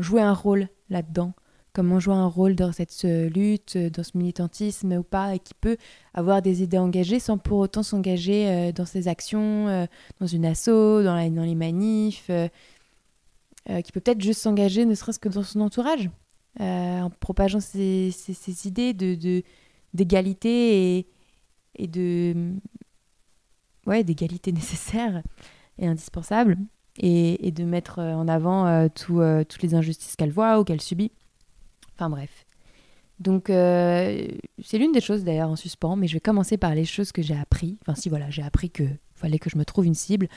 jouer 0.00 0.22
un 0.22 0.34
rôle 0.34 0.68
là-dedans. 0.90 1.32
Comment 1.72 1.98
jouer 1.98 2.14
un 2.14 2.28
rôle 2.28 2.54
dans 2.54 2.70
cette 2.70 3.02
lutte, 3.02 3.76
dans 3.76 4.04
ce 4.04 4.16
militantisme 4.16 4.92
ou 4.92 5.02
pas, 5.02 5.34
et 5.34 5.40
qui 5.40 5.54
peut 5.54 5.76
avoir 6.12 6.40
des 6.40 6.62
idées 6.62 6.78
engagées 6.78 7.18
sans 7.18 7.36
pour 7.36 7.58
autant 7.58 7.82
s'engager 7.82 8.48
euh, 8.48 8.70
dans 8.70 8.86
ses 8.86 9.08
actions, 9.08 9.66
euh, 9.66 9.86
dans 10.20 10.26
une 10.28 10.46
asso, 10.46 10.68
dans, 10.68 11.16
les 11.16 11.54
manifs, 11.56 12.30
euh, 12.30 12.48
qui 13.80 13.90
peut 13.90 13.98
peut-être 13.98 14.20
juste 14.20 14.40
s'engager 14.40 14.84
ne 14.84 14.94
serait-ce 14.94 15.18
que 15.18 15.28
dans 15.28 15.42
son 15.42 15.62
entourage, 15.62 16.10
en 16.60 17.10
propageant 17.18 17.58
ses, 17.58 18.14
idées 18.66 18.92
de, 18.92 19.42
d'égalité 19.94 20.98
et, 20.98 21.06
et 21.76 21.86
de 21.86 22.52
ouais 23.86 24.04
d'égalité 24.04 24.52
nécessaire 24.60 25.22
et 25.78 25.86
indispensable 25.86 26.56
et, 26.96 27.50
de 27.50 27.64
mettre 27.64 27.98
en 27.98 28.28
avant 28.28 28.88
toutes 28.88 29.62
les 29.62 29.74
injustices 29.74 30.14
qu'elle 30.14 30.30
voit 30.30 30.60
ou 30.60 30.64
qu'elle 30.64 30.80
subit 30.80 31.10
Enfin 31.96 32.10
bref. 32.10 32.46
Donc 33.20 33.48
euh, 33.48 34.26
c'est 34.62 34.78
l'une 34.78 34.92
des 34.92 35.00
choses 35.00 35.24
d'ailleurs 35.24 35.48
en 35.48 35.56
suspens, 35.56 35.96
mais 35.96 36.08
je 36.08 36.14
vais 36.14 36.20
commencer 36.20 36.56
par 36.56 36.74
les 36.74 36.84
choses 36.84 37.12
que 37.12 37.22
j'ai 37.22 37.36
appris. 37.36 37.78
Enfin 37.82 37.94
si 37.94 38.08
voilà, 38.08 38.30
j'ai 38.30 38.42
appris 38.42 38.70
que 38.70 38.84
fallait 39.14 39.38
que 39.38 39.50
je 39.50 39.56
me 39.56 39.64
trouve 39.64 39.86
une 39.86 39.94
cible. 39.94 40.28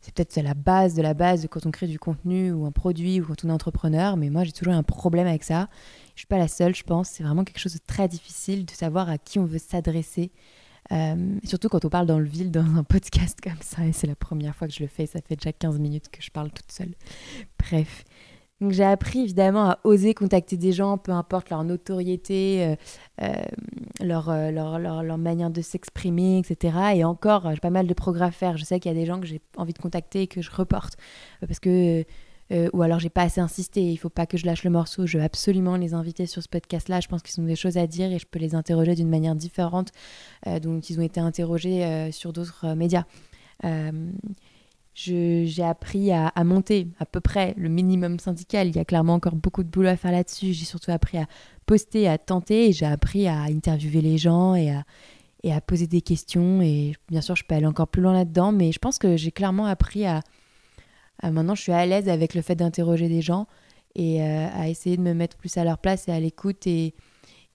C'est 0.00 0.14
peut-être 0.14 0.36
la 0.36 0.54
base 0.54 0.94
de 0.94 1.02
la 1.02 1.14
base 1.14 1.48
quand 1.50 1.66
on 1.66 1.70
crée 1.70 1.88
du 1.88 1.98
contenu 1.98 2.52
ou 2.52 2.66
un 2.66 2.70
produit 2.70 3.20
ou 3.20 3.26
quand 3.26 3.44
on 3.44 3.48
est 3.48 3.52
entrepreneur, 3.52 4.16
mais 4.16 4.30
moi 4.30 4.44
j'ai 4.44 4.52
toujours 4.52 4.74
un 4.74 4.82
problème 4.82 5.26
avec 5.26 5.42
ça. 5.42 5.68
Je 6.14 6.20
suis 6.20 6.26
pas 6.26 6.38
la 6.38 6.48
seule, 6.48 6.74
je 6.74 6.84
pense. 6.84 7.08
C'est 7.08 7.24
vraiment 7.24 7.44
quelque 7.44 7.58
chose 7.58 7.74
de 7.74 7.80
très 7.84 8.06
difficile 8.06 8.64
de 8.64 8.70
savoir 8.70 9.08
à 9.08 9.18
qui 9.18 9.38
on 9.38 9.44
veut 9.44 9.58
s'adresser. 9.58 10.30
Euh, 10.92 11.38
surtout 11.44 11.68
quand 11.68 11.84
on 11.84 11.88
parle 11.88 12.06
dans 12.06 12.18
le 12.18 12.24
vide, 12.24 12.50
dans 12.50 12.76
un 12.76 12.82
podcast 12.82 13.38
comme 13.42 13.60
ça, 13.60 13.86
et 13.86 13.92
c'est 13.92 14.06
la 14.06 14.16
première 14.16 14.54
fois 14.54 14.68
que 14.68 14.74
je 14.74 14.82
le 14.82 14.88
fais, 14.88 15.06
ça 15.06 15.20
fait 15.20 15.36
déjà 15.36 15.52
15 15.52 15.78
minutes 15.78 16.08
que 16.10 16.22
je 16.22 16.30
parle 16.30 16.50
toute 16.50 16.72
seule. 16.72 16.94
Bref, 17.58 18.04
donc 18.60 18.72
j'ai 18.72 18.84
appris 18.84 19.20
évidemment 19.20 19.70
à 19.70 19.78
oser 19.84 20.14
contacter 20.14 20.56
des 20.56 20.72
gens, 20.72 20.98
peu 20.98 21.12
importe 21.12 21.50
leur 21.50 21.62
notoriété, 21.62 22.64
euh, 22.64 22.76
euh, 23.22 23.34
leur, 24.00 24.30
leur, 24.50 24.78
leur, 24.78 25.18
manière 25.18 25.50
de 25.50 25.60
s'exprimer, 25.60 26.38
etc. 26.38 26.76
Et 26.94 27.04
encore, 27.04 27.50
j'ai 27.52 27.60
pas 27.60 27.70
mal 27.70 27.86
de 27.86 27.94
progrès 27.94 28.24
à 28.24 28.30
faire. 28.30 28.56
Je 28.56 28.64
sais 28.64 28.80
qu'il 28.80 28.90
y 28.90 28.94
a 28.96 28.98
des 28.98 29.06
gens 29.06 29.20
que 29.20 29.26
j'ai 29.26 29.40
envie 29.56 29.74
de 29.74 29.78
contacter 29.78 30.22
et 30.22 30.26
que 30.26 30.42
je 30.42 30.50
reporte 30.50 30.94
parce 31.46 31.60
que 31.60 32.04
ou 32.50 32.82
alors 32.82 32.98
j'ai 32.98 33.10
pas 33.10 33.22
assez 33.22 33.40
insisté. 33.40 33.82
Il 33.82 33.96
faut 33.96 34.08
pas 34.08 34.26
que 34.26 34.36
je 34.38 34.46
lâche 34.46 34.64
le 34.64 34.70
morceau. 34.70 35.06
Je 35.06 35.18
veux 35.18 35.24
absolument 35.24 35.76
les 35.76 35.94
inviter 35.94 36.26
sur 36.26 36.42
ce 36.42 36.48
podcast-là. 36.48 37.00
Je 37.00 37.08
pense 37.08 37.22
qu'ils 37.22 37.40
ont 37.42 37.46
des 37.46 37.56
choses 37.56 37.76
à 37.76 37.86
dire 37.86 38.10
et 38.10 38.18
je 38.18 38.26
peux 38.26 38.38
les 38.38 38.54
interroger 38.54 38.94
d'une 38.94 39.08
manière 39.08 39.34
différente 39.34 39.92
dont 40.62 40.80
ils 40.80 40.98
ont 40.98 41.02
été 41.02 41.20
interrogés 41.20 42.10
sur 42.10 42.32
d'autres 42.32 42.74
médias 42.74 43.04
j'ai 44.98 45.62
appris 45.62 46.10
à, 46.10 46.32
monter 46.44 46.88
à 46.98 47.06
peu 47.06 47.20
près 47.20 47.54
le 47.56 47.68
minimum 47.68 48.18
syndical. 48.18 48.68
Il 48.68 48.76
y 48.76 48.80
a 48.80 48.84
clairement 48.84 49.14
encore 49.14 49.36
beaucoup 49.36 49.62
de 49.62 49.68
boulot 49.68 49.88
à 49.88 49.96
faire 49.96 50.10
là-dessus. 50.10 50.52
J'ai 50.52 50.64
surtout 50.64 50.90
appris 50.90 51.18
à 51.18 51.26
poster, 51.66 52.08
à 52.08 52.18
tenter. 52.18 52.72
J'ai 52.72 52.86
appris 52.86 53.28
à 53.28 53.42
interviewer 53.42 54.00
les 54.00 54.18
gens 54.18 54.54
et 54.56 54.72
à, 54.72 54.84
et 55.44 55.52
à 55.52 55.60
poser 55.60 55.86
des 55.86 56.00
questions. 56.00 56.62
Et 56.62 56.94
bien 57.08 57.20
sûr, 57.20 57.36
je 57.36 57.44
peux 57.44 57.54
aller 57.54 57.66
encore 57.66 57.86
plus 57.86 58.02
loin 58.02 58.12
là-dedans, 58.12 58.50
mais 58.50 58.72
je 58.72 58.78
pense 58.80 58.98
que 58.98 59.16
j'ai 59.16 59.30
clairement 59.30 59.66
appris 59.66 60.04
à, 60.04 60.20
Maintenant, 61.22 61.54
je 61.54 61.62
suis 61.62 61.72
à 61.72 61.84
l'aise 61.84 62.08
avec 62.08 62.34
le 62.34 62.42
fait 62.42 62.54
d'interroger 62.54 63.08
des 63.08 63.22
gens 63.22 63.46
et 63.94 64.22
euh, 64.22 64.48
à 64.52 64.68
essayer 64.68 64.96
de 64.96 65.02
me 65.02 65.14
mettre 65.14 65.36
plus 65.36 65.56
à 65.56 65.64
leur 65.64 65.78
place 65.78 66.08
et 66.08 66.12
à 66.12 66.20
l'écoute 66.20 66.66
et, 66.66 66.94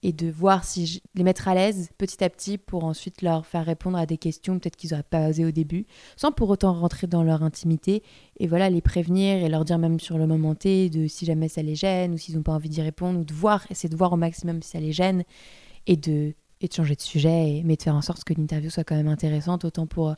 et 0.04 0.12
de 0.12 0.30
voir 0.30 0.66
si 0.66 0.86
je 0.86 1.00
les 1.16 1.24
mettre 1.24 1.48
à 1.48 1.56
l'aise 1.56 1.90
petit 1.98 2.22
à 2.24 2.30
petit 2.30 2.58
pour 2.58 2.84
ensuite 2.84 3.22
leur 3.22 3.46
faire 3.46 3.66
répondre 3.66 3.98
à 3.98 4.06
des 4.06 4.18
questions 4.18 4.60
peut-être 4.60 4.76
qu'ils 4.76 4.92
n'auraient 4.92 5.04
pas 5.04 5.30
osé 5.30 5.46
au 5.46 5.52
début, 5.52 5.86
sans 6.18 6.34
pour 6.34 6.50
autant 6.50 6.74
rentrer 6.74 7.08
dans 7.08 7.24
leur 7.24 7.42
intimité 7.42 8.04
et 8.38 8.48
voilà 8.48 8.70
les 8.70 8.82
prévenir 8.82 9.38
et 9.38 9.48
leur 9.48 9.64
dire 9.64 9.80
même 9.80 10.00
sur 10.00 10.18
le 10.18 10.28
moment 10.28 10.56
T 10.56 10.90
de 10.90 11.08
si 11.08 11.26
jamais 11.26 11.48
ça 11.48 11.62
les 11.62 11.76
gêne 11.76 12.14
ou 12.14 12.18
s'ils 12.18 12.36
n'ont 12.36 12.44
pas 12.44 12.52
envie 12.52 12.70
d'y 12.70 12.82
répondre 12.82 13.22
ou 13.22 13.24
de 13.24 13.34
voir, 13.34 13.66
essayer 13.70 13.90
de 13.90 13.96
voir 13.96 14.12
au 14.12 14.18
maximum 14.18 14.62
si 14.62 14.72
ça 14.72 14.80
les 14.82 14.92
gêne 14.92 15.24
et 15.88 15.96
de, 15.96 16.34
et 16.60 16.68
de 16.68 16.74
changer 16.74 16.96
de 16.96 17.02
sujet, 17.02 17.62
mais 17.64 17.78
de 17.78 17.82
faire 17.82 17.96
en 17.96 18.02
sorte 18.02 18.26
que 18.26 18.34
l'interview 18.34 18.70
soit 18.70 18.84
quand 18.84 18.96
même 18.96 19.08
intéressante 19.08 19.64
autant 19.64 19.88
pour 19.88 20.10
euh, 20.10 20.14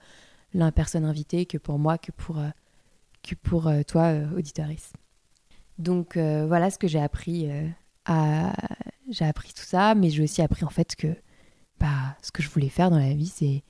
la 0.56 0.72
personne 0.72 1.06
invitée 1.06 1.46
que 1.46 1.60
pour 1.60 1.78
moi, 1.78 2.00
que 2.00 2.12
pour, 2.12 2.40
euh, 2.40 2.50
pour 3.34 3.68
euh, 3.68 3.82
toi, 3.82 4.14
auditorice. 4.38 4.94
Donc 5.80 6.16
voilà 6.18 6.70
ce 6.70 6.78
que 6.78 6.88
j'ai 6.88 7.02
appris 7.02 7.50
j'ai 9.10 9.26
appris 9.26 9.54
tout 9.54 9.64
ça, 9.64 9.96
mais 9.96 10.10
j'ai 10.10 10.24
aussi 10.24 10.42
appris 10.42 10.64
en 10.64 10.70
fait 10.70 10.96
que 10.96 11.16
bah, 11.80 12.16
ce 12.22 12.32
que 12.32 12.42
je 12.42 12.50
voulais 12.50 12.70
faire 12.70 12.90
dans 12.90 13.00
la 13.00 13.14
vie, 13.14 13.28
c'est 13.28 13.64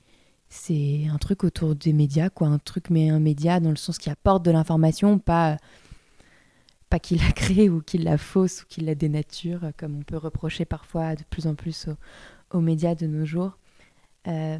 c'est 0.48 1.06
un 1.12 1.18
truc 1.18 1.42
autour 1.42 1.74
des 1.74 1.92
médias, 1.92 2.30
quoi, 2.30 2.46
un 2.46 2.58
truc 2.58 2.88
mais 2.90 3.10
un 3.10 3.18
média 3.18 3.58
dans 3.58 3.70
le 3.70 3.76
sens 3.76 3.98
qui 3.98 4.10
apporte 4.10 4.44
de 4.44 4.50
l'information, 4.50 5.18
pas 5.18 5.56
pas 6.88 6.98
qu'il 6.98 7.18
la 7.18 7.32
crée 7.32 7.68
ou 7.68 7.80
qu'il 7.82 8.04
la 8.04 8.18
fausse 8.18 8.62
ou 8.62 8.66
qu'il 8.66 8.86
la 8.86 8.94
dénature, 8.94 9.72
comme 9.76 9.96
on 9.98 10.02
peut 10.02 10.16
reprocher 10.16 10.64
parfois 10.64 11.16
de 11.16 11.24
plus 11.24 11.46
en 11.46 11.54
plus 11.54 11.88
aux, 12.52 12.60
médias 12.60 12.94
de 12.94 13.06
nos 13.06 13.24
jours. 13.24 13.58
Euh, 14.28 14.58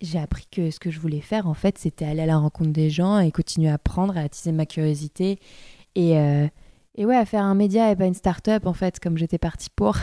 j'ai 0.00 0.18
appris 0.18 0.46
que 0.50 0.70
ce 0.70 0.80
que 0.80 0.90
je 0.90 0.98
voulais 1.00 1.20
faire, 1.20 1.46
en 1.46 1.54
fait, 1.54 1.78
c'était 1.78 2.04
aller 2.04 2.22
à 2.22 2.26
la 2.26 2.38
rencontre 2.38 2.70
des 2.70 2.90
gens 2.90 3.18
et 3.18 3.30
continuer 3.30 3.68
à 3.68 3.74
apprendre, 3.74 4.16
à 4.16 4.20
attiser 4.20 4.52
ma 4.52 4.66
curiosité 4.66 5.38
et, 5.94 6.18
euh, 6.18 6.46
et 6.96 7.06
ouais, 7.06 7.16
à 7.16 7.24
faire 7.24 7.44
un 7.44 7.54
média 7.54 7.90
et 7.90 7.96
pas 7.96 8.06
une 8.06 8.14
start-up, 8.14 8.66
en 8.66 8.72
fait, 8.72 8.98
comme 8.98 9.16
j'étais 9.16 9.38
partie 9.38 9.70
pour. 9.70 9.96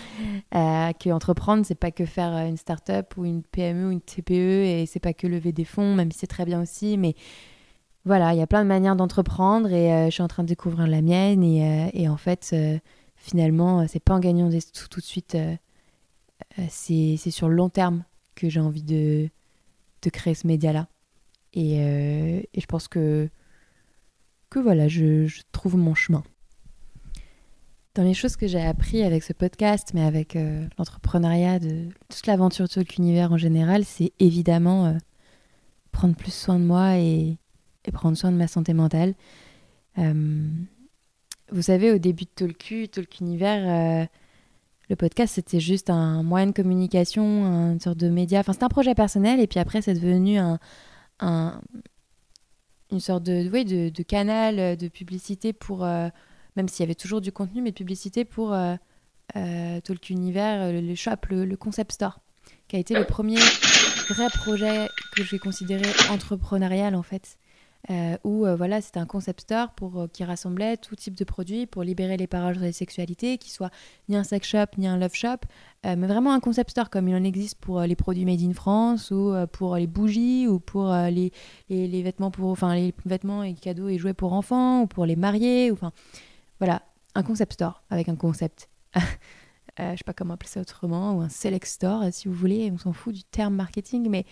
euh, 0.54 0.92
entreprendre, 1.12 1.66
c'est 1.66 1.74
pas 1.74 1.90
que 1.90 2.04
faire 2.04 2.34
euh, 2.34 2.46
une 2.46 2.56
start-up 2.56 3.14
ou 3.16 3.24
une 3.24 3.42
PME 3.42 3.88
ou 3.88 3.90
une 3.90 4.00
TPE 4.00 4.32
et 4.32 4.84
c'est 4.86 5.00
pas 5.00 5.12
que 5.12 5.26
lever 5.26 5.52
des 5.52 5.64
fonds, 5.64 5.94
même 5.94 6.12
si 6.12 6.20
c'est 6.20 6.26
très 6.26 6.44
bien 6.44 6.62
aussi. 6.62 6.96
Mais 6.96 7.14
voilà, 8.04 8.34
il 8.34 8.38
y 8.38 8.42
a 8.42 8.46
plein 8.46 8.62
de 8.62 8.68
manières 8.68 8.96
d'entreprendre 8.96 9.72
et 9.72 9.92
euh, 9.92 10.06
je 10.06 10.10
suis 10.10 10.22
en 10.22 10.28
train 10.28 10.44
de 10.44 10.48
découvrir 10.48 10.86
la 10.86 11.02
mienne. 11.02 11.42
Et, 11.42 11.90
et 11.92 12.08
en 12.08 12.16
fait, 12.16 12.54
finalement, 13.16 13.86
c'est 13.88 14.02
pas 14.02 14.14
en 14.14 14.20
gagnant 14.20 14.48
des 14.48 14.60
sous 14.60 14.88
tout 14.88 15.00
de 15.00 15.04
suite. 15.04 15.36
c'est 16.68 17.30
sur 17.30 17.48
le 17.48 17.56
long 17.56 17.68
terme 17.68 18.04
que 18.36 18.48
j'ai 18.48 18.60
envie 18.60 18.84
de, 18.84 19.28
de 20.02 20.10
créer 20.10 20.34
ce 20.34 20.46
média-là. 20.46 20.88
Et, 21.54 21.76
et 21.78 22.60
je 22.60 22.66
pense 22.66 22.88
que 22.88 23.28
que 24.50 24.58
voilà, 24.58 24.88
je, 24.88 25.28
trouve 25.52 25.76
mon 25.76 25.94
chemin. 25.94 26.22
Dans 27.94 28.02
les 28.02 28.14
choses 28.14 28.36
que 28.36 28.46
j'ai 28.46 28.60
appris 28.60 29.02
avec 29.02 29.22
ce 29.22 29.32
podcast, 29.32 29.90
mais 29.92 30.02
avec 30.02 30.36
euh, 30.36 30.66
l'entrepreneuriat, 30.78 31.58
de 31.58 31.88
toute 32.08 32.26
l'aventure 32.26 32.66
de 32.66 32.84
l'univers 32.96 33.32
en 33.32 33.36
général, 33.38 33.84
c'est 33.84 34.12
évidemment 34.20 34.86
euh, 34.86 34.94
prendre 35.90 36.14
plus 36.14 36.32
soin 36.32 36.58
de 36.58 36.64
moi 36.64 36.98
et, 36.98 37.38
prendre 37.92 38.18
soin 38.18 38.30
de 38.30 38.36
ma 38.36 38.46
santé 38.46 38.74
mentale. 38.74 39.14
Euh, 39.96 40.46
vous 41.50 41.62
savez, 41.62 41.90
au 41.90 41.96
début 41.96 42.24
de 42.24 42.30
Tolku, 42.34 42.86
Talk 42.86 43.20
Univers, 43.20 44.08
le 44.88 44.96
podcast, 44.96 45.34
c'était 45.34 45.60
juste 45.60 45.90
un 45.90 46.22
moyen 46.22 46.46
de 46.46 46.52
communication, 46.52 47.72
une 47.72 47.80
sorte 47.80 47.98
de 47.98 48.08
média. 48.08 48.40
Enfin, 48.40 48.52
c'était 48.52 48.64
un 48.64 48.68
projet 48.68 48.94
personnel, 48.94 49.40
et 49.40 49.46
puis 49.46 49.60
après, 49.60 49.82
c'est 49.82 49.94
devenu 49.94 50.38
un, 50.38 50.58
une 52.90 53.00
sorte 53.00 53.22
de, 53.22 53.48
oui, 53.52 53.64
de, 53.64 53.90
de, 53.90 54.02
canal 54.02 54.58
euh, 54.58 54.76
de 54.76 54.88
publicité 54.88 55.52
pour, 55.52 55.84
euh, 55.84 56.08
même 56.56 56.68
s'il 56.68 56.80
y 56.80 56.84
avait 56.84 56.94
toujours 56.94 57.20
du 57.20 57.32
contenu, 57.32 57.62
mais 57.62 57.70
de 57.70 57.76
publicité 57.76 58.24
pour, 58.24 58.52
euh, 58.52 58.76
Talk 59.34 60.08
Univers, 60.10 60.72
le, 60.72 60.94
shop, 60.94 61.28
le, 61.28 61.54
concept 61.56 61.92
store, 61.92 62.20
qui 62.66 62.76
a 62.76 62.78
été 62.78 62.94
le 62.94 63.04
premier 63.04 63.38
vrai 64.08 64.28
projet 64.30 64.88
que 65.14 65.22
j'ai 65.22 65.38
considéré 65.38 65.84
entrepreneurial 66.10 66.94
en 66.94 67.02
fait. 67.02 67.36
Euh, 67.90 68.18
où 68.24 68.44
euh, 68.44 68.54
voilà, 68.54 68.80
c'était 68.82 68.98
un 68.98 69.06
concept 69.06 69.42
store 69.42 69.70
pour, 69.70 70.00
euh, 70.00 70.06
qui 70.08 70.22
rassemblait 70.22 70.76
tout 70.76 70.94
type 70.94 71.14
de 71.14 71.24
produits 71.24 71.64
pour 71.64 71.84
libérer 71.84 72.16
les 72.16 72.26
paroles 72.26 72.56
sur 72.56 72.64
les 72.64 72.72
sexualités, 72.72 73.38
qui 73.38 73.50
soit 73.50 73.70
ni 74.08 74.16
un 74.16 74.24
sex 74.24 74.46
shop 74.46 74.66
ni 74.76 74.86
un 74.86 74.98
love 74.98 75.14
shop, 75.14 75.38
mais 75.84 76.06
vraiment 76.06 76.32
un 76.32 76.40
concept 76.40 76.72
store 76.72 76.90
comme 76.90 77.08
il 77.08 77.14
en 77.14 77.22
existe 77.22 77.58
pour 77.60 77.80
les 77.80 77.94
produits 77.94 78.24
made 78.24 78.42
in 78.42 78.52
France 78.52 79.10
ou 79.10 79.32
pour 79.52 79.76
les 79.76 79.86
bougies 79.86 80.46
ou 80.48 80.58
pour 80.58 80.92
les, 80.92 81.32
les, 81.70 82.02
vêtements 82.02 82.32
pour 82.32 82.50
enfin 82.50 82.74
les 82.74 82.92
vêtements 83.06 83.44
et 83.44 83.54
cadeaux 83.54 83.88
et 83.88 83.96
jouets 83.96 84.12
pour 84.12 84.32
enfants 84.32 84.82
ou 84.82 84.86
pour 84.86 85.06
les 85.06 85.14
mariés, 85.14 85.70
enfin 85.70 85.92
voilà, 86.58 86.82
un 87.14 87.22
concept 87.22 87.54
store 87.54 87.82
avec 87.90 88.08
un 88.08 88.16
concept. 88.16 88.68
je 89.78 89.96
sais 89.96 90.04
pas 90.04 90.12
comment 90.12 90.34
appeler 90.34 90.50
ça 90.50 90.60
autrement, 90.60 91.14
ou 91.14 91.20
un 91.20 91.28
select 91.28 91.66
store 91.66 92.04
si 92.10 92.26
vous 92.26 92.34
voulez, 92.34 92.70
on 92.72 92.78
s'en 92.78 92.92
fout 92.92 93.14
du 93.14 93.22
terme 93.22 93.54
marketing, 93.54 94.08
mais 94.10 94.26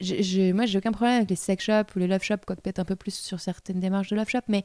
je, 0.00 0.52
moi, 0.52 0.66
j'ai 0.66 0.78
aucun 0.78 0.92
problème 0.92 1.16
avec 1.16 1.30
les 1.30 1.36
sex 1.36 1.64
shops 1.64 1.94
ou 1.94 1.98
les 1.98 2.06
love 2.06 2.22
shops, 2.22 2.44
quoique 2.46 2.60
peut-être 2.60 2.78
un 2.78 2.84
peu 2.84 2.96
plus 2.96 3.14
sur 3.14 3.40
certaines 3.40 3.80
démarches 3.80 4.08
de 4.08 4.16
love 4.16 4.28
shop, 4.28 4.40
mais 4.48 4.64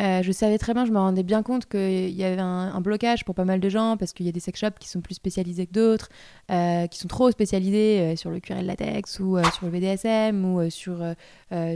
euh, 0.00 0.22
je 0.22 0.32
savais 0.32 0.56
très 0.56 0.72
bien, 0.72 0.86
je 0.86 0.90
me 0.90 0.98
rendais 0.98 1.22
bien 1.22 1.42
compte 1.42 1.66
qu'il 1.66 2.10
y 2.10 2.24
avait 2.24 2.40
un, 2.40 2.80
blocage 2.80 3.26
pour 3.26 3.34
pas 3.34 3.44
mal 3.44 3.60
de 3.60 3.68
gens 3.68 3.98
parce 3.98 4.14
qu'il 4.14 4.24
y 4.24 4.28
a 4.28 4.32
des 4.32 4.40
sex 4.40 4.58
shops 4.58 4.78
qui 4.80 4.88
sont 4.88 5.02
plus 5.02 5.14
spécialisés 5.14 5.66
que 5.66 5.72
d'autres, 5.72 6.08
euh, 6.50 6.86
qui 6.86 6.98
sont 6.98 7.08
trop 7.08 7.30
spécialisés 7.30 8.00
euh, 8.00 8.16
sur 8.16 8.30
le 8.30 8.40
cuir 8.40 8.56
et 8.56 8.62
latex 8.62 9.20
ou 9.20 9.36
sur 9.52 9.66
le 9.66 9.70
BDSM 9.70 10.44
ou 10.46 10.70
sur, 10.70 11.04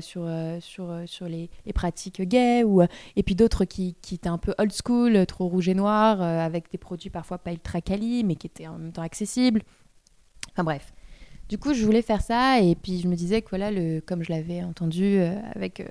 sur, 0.00 0.28
sur, 0.60 1.02
sur 1.04 1.28
les, 1.28 1.50
les, 1.66 1.72
pratiques 1.74 2.22
gays, 2.22 2.64
ou, 2.64 2.82
et 2.82 3.22
puis 3.22 3.34
d'autres 3.34 3.66
qui, 3.66 3.96
qui, 4.00 4.14
étaient 4.14 4.28
un 4.28 4.38
peu 4.38 4.54
old 4.56 4.72
school, 4.72 5.26
trop 5.26 5.46
rouge 5.46 5.68
et 5.68 5.74
noir, 5.74 6.22
avec 6.22 6.70
des 6.70 6.78
produits 6.78 7.10
parfois 7.10 7.36
pas 7.36 7.52
ultra 7.52 7.82
quali 7.82 8.24
mais 8.24 8.36
qui 8.36 8.46
étaient 8.46 8.66
en 8.66 8.78
même 8.78 8.92
temps 8.92 9.02
accessibles. 9.02 9.62
Enfin 10.52 10.64
bref. 10.64 10.92
Du 11.48 11.58
coup, 11.58 11.74
je 11.74 11.84
voulais 11.84 12.02
faire 12.02 12.22
ça 12.22 12.60
et 12.60 12.74
puis 12.74 13.00
je 13.00 13.06
me 13.06 13.14
disais 13.14 13.40
que 13.40 13.50
voilà, 13.50 13.70
le, 13.70 14.00
comme 14.00 14.22
je 14.22 14.32
l'avais 14.32 14.64
entendu 14.64 15.04
euh, 15.04 15.38
avec 15.54 15.80
euh, 15.80 15.86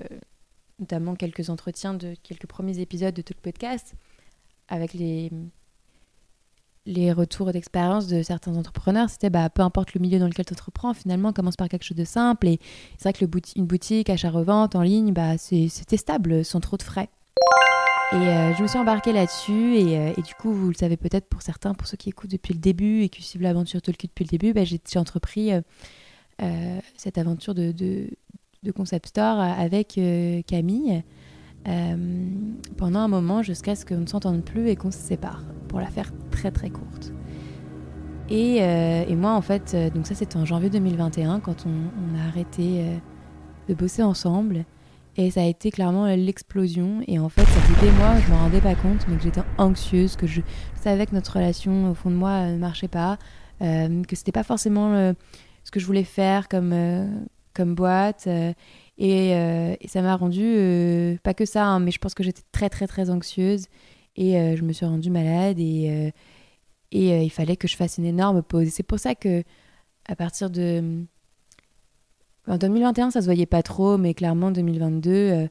notamment 0.78 1.14
quelques 1.14 1.48
entretiens 1.48 1.94
de 1.94 2.14
quelques 2.22 2.46
premiers 2.46 2.78
épisodes 2.80 3.14
de 3.14 3.22
tout 3.22 3.32
le 3.34 3.40
podcast, 3.40 3.94
avec 4.68 4.92
les, 4.92 5.30
retours 7.12 7.52
d'expérience 7.52 8.06
de 8.06 8.22
certains 8.22 8.56
entrepreneurs, 8.56 9.08
c'était 9.08 9.30
bah, 9.30 9.48
peu 9.48 9.62
importe 9.62 9.94
le 9.94 10.00
milieu 10.00 10.18
dans 10.18 10.26
lequel 10.26 10.44
tu 10.44 10.52
entreprends, 10.52 10.92
finalement, 10.92 11.32
commence 11.32 11.56
par 11.56 11.68
quelque 11.68 11.84
chose 11.84 11.96
de 11.96 12.04
simple. 12.04 12.48
Et 12.48 12.60
c'est 12.98 13.08
vrai 13.08 13.12
que 13.14 13.24
une 13.56 13.66
boutique, 13.66 14.10
achat-revente 14.10 14.76
en 14.76 14.82
ligne, 14.82 15.12
bah, 15.12 15.38
c'est 15.38 15.68
stable, 15.96 16.44
sans 16.44 16.60
trop 16.60 16.76
de 16.76 16.82
frais. 16.82 17.08
Et 18.12 18.14
euh, 18.14 18.54
je 18.54 18.62
me 18.62 18.68
suis 18.68 18.78
embarquée 18.78 19.12
là-dessus 19.12 19.78
euh, 19.78 20.12
et, 20.16 20.22
du 20.22 20.34
coup, 20.34 20.52
vous 20.52 20.68
le 20.68 20.74
savez 20.74 20.96
peut-être 20.96 21.26
pour 21.26 21.42
certains, 21.42 21.74
pour 21.74 21.88
ceux 21.88 21.96
qui 21.96 22.10
écoutent 22.10 22.30
depuis 22.30 22.54
le 22.54 22.60
début 22.60 23.02
et 23.02 23.08
qui 23.08 23.20
suivent 23.22 23.42
l'aventure 23.42 23.82
Talkie 23.82 24.06
depuis 24.06 24.24
le 24.24 24.30
début, 24.30 24.52
bah, 24.52 24.62
j'ai 24.64 24.80
entrepris 24.98 25.50
euh, 25.52 26.78
cette 26.96 27.18
aventure 27.18 27.54
de, 27.54 27.72
Concept 28.74 29.08
Store 29.08 29.38
avec 29.38 30.00
Camille 30.48 31.02
pendant 32.76 32.98
un 32.98 33.06
moment 33.06 33.42
jusqu'à 33.42 33.76
ce 33.76 33.84
qu'on 33.84 33.98
ne 33.98 34.06
s'entende 34.06 34.42
plus 34.42 34.68
et 34.68 34.74
qu'on 34.74 34.90
se 34.90 34.98
sépare, 34.98 35.44
pour 35.68 35.78
la 35.78 35.86
faire 35.86 36.12
très 36.32 36.50
très 36.50 36.70
courte. 36.70 37.12
Et, 38.28 38.60
moi, 39.14 39.34
en 39.34 39.40
fait, 39.40 39.76
donc 39.94 40.08
ça 40.08 40.16
c'était 40.16 40.36
en 40.36 40.44
janvier 40.44 40.68
2021 40.68 41.38
quand 41.38 41.64
on 41.64 42.18
a 42.18 42.26
arrêté 42.26 42.84
de 43.68 43.74
bosser 43.74 44.02
ensemble. 44.02 44.64
Et 45.18 45.30
ça 45.30 45.40
a 45.40 45.44
été 45.44 45.70
clairement 45.70 46.06
l'explosion. 46.14 47.00
Et 47.06 47.18
en 47.18 47.28
fait, 47.28 47.44
ça 47.44 47.60
faisait 47.60 47.86
des 47.86 47.92
mois, 47.96 48.18
je 48.20 48.30
me 48.30 48.36
rendais 48.36 48.60
pas 48.60 48.74
compte, 48.74 49.06
mais 49.08 49.16
que 49.16 49.22
j'étais 49.22 49.40
anxieuse, 49.56 50.14
que 50.16 50.26
je 50.26 50.42
savais 50.74 51.06
que 51.06 51.14
notre 51.14 51.34
relation, 51.34 51.90
au 51.90 51.94
fond 51.94 52.10
de 52.10 52.16
moi, 52.16 52.46
ne 52.48 52.58
marchait 52.58 52.88
pas, 52.88 53.18
euh, 53.62 54.02
que 54.04 54.14
c'était 54.14 54.32
pas 54.32 54.42
forcément 54.42 54.92
euh, 54.92 55.14
ce 55.64 55.70
que 55.70 55.80
je 55.80 55.86
voulais 55.86 56.04
faire 56.04 56.48
comme, 56.48 56.72
euh, 56.74 57.06
comme 57.54 57.74
boîte. 57.74 58.26
Euh, 58.26 58.52
et, 58.98 59.88
ça 59.88 60.02
m'a 60.02 60.16
rendu, 60.16 61.18
pas 61.22 61.32
que 61.32 61.46
ça, 61.46 61.64
hein, 61.64 61.80
mais 61.80 61.90
je 61.92 61.98
pense 61.98 62.14
que 62.14 62.22
j'étais 62.22 62.42
très, 62.52 62.68
très, 62.68 62.86
très 62.86 63.08
anxieuse. 63.08 63.66
Et 64.16 64.56
je 64.56 64.62
me 64.62 64.72
suis 64.72 64.86
rendue 64.86 65.10
malade 65.10 65.58
et, 65.58 66.12
et 66.92 67.22
il 67.22 67.30
fallait 67.30 67.56
que 67.56 67.68
je 67.68 67.76
fasse 67.76 67.98
une 67.98 68.06
énorme 68.06 68.42
pause. 68.42 68.68
Et 68.68 68.70
c'est 68.70 68.82
pour 68.82 68.98
ça 68.98 69.14
que, 69.14 69.42
à 70.08 70.16
partir 70.16 70.48
de 70.48 71.04
en 72.48 72.58
2021, 72.58 73.10
ça 73.10 73.20
se 73.20 73.26
voyait 73.26 73.46
pas 73.46 73.62
trop, 73.62 73.98
mais 73.98 74.14
clairement, 74.14 74.50
2022, 74.50 75.48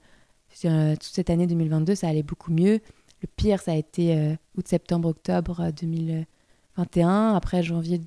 euh, 0.63 0.93
toute 0.93 1.03
cette 1.03 1.29
année 1.29 1.47
2022, 1.47 1.95
ça 1.95 2.07
allait 2.07 2.23
beaucoup 2.23 2.51
mieux. 2.51 2.79
Le 3.21 3.27
pire, 3.35 3.59
ça 3.59 3.71
a 3.71 3.75
été 3.75 4.15
euh, 4.15 4.35
août, 4.57 4.67
septembre, 4.67 5.09
octobre 5.09 5.71
2021. 5.77 7.09
Euh, 7.09 7.35
Après, 7.35 7.63
janvier, 7.63 8.01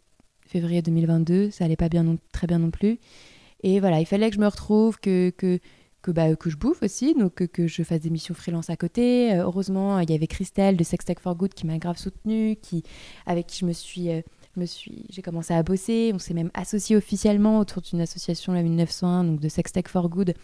février 0.46 0.80
2022, 0.80 1.50
ça 1.50 1.64
allait 1.64 1.76
pas 1.76 1.88
bien 1.88 2.16
très 2.32 2.46
bien 2.46 2.58
non 2.58 2.70
plus. 2.70 2.98
Et 3.62 3.80
voilà, 3.80 4.00
il 4.00 4.06
fallait 4.06 4.30
que 4.30 4.36
je 4.36 4.40
me 4.40 4.46
retrouve, 4.46 4.98
que, 5.00 5.30
que, 5.36 5.58
que, 6.00 6.10
bah, 6.10 6.34
que 6.36 6.48
je 6.48 6.56
bouffe 6.56 6.82
aussi, 6.82 7.14
donc 7.14 7.34
que, 7.34 7.44
que, 7.44 7.66
je 7.66 7.82
fasse 7.82 8.00
des 8.00 8.10
missions 8.10 8.34
freelance 8.34 8.70
à 8.70 8.76
côté. 8.76 9.34
heureusement, 9.34 9.98
il 9.98 10.10
y 10.10 10.14
avait 10.14 10.28
Christelle 10.28 10.76
de 10.76 10.84
Sex 10.84 11.04
Tech 11.04 11.18
for 11.20 11.34
Good 11.34 11.54
qui 11.54 11.66
m'a 11.66 11.78
grave 11.78 11.98
soutenue, 11.98 12.56
qui, 12.62 12.84
avec 13.26 13.48
qui 13.48 13.58
je 13.58 13.66
me 13.66 13.72
suis 13.72 14.08
suis, 14.64 15.06
j'ai 15.10 15.22
commencé 15.22 15.54
à 15.54 15.62
bosser. 15.62 16.12
On 16.14 16.18
s'est 16.18 16.34
même 16.34 16.50
associé 16.54 16.96
officiellement 16.96 17.58
autour 17.58 17.82
d'une 17.82 18.00
association, 18.00 18.52
la 18.52 18.62
1901, 18.62 19.24
donc 19.24 19.40
de 19.40 19.48
Sextech 19.48 19.88
for 19.88 20.08
Good, 20.08 20.34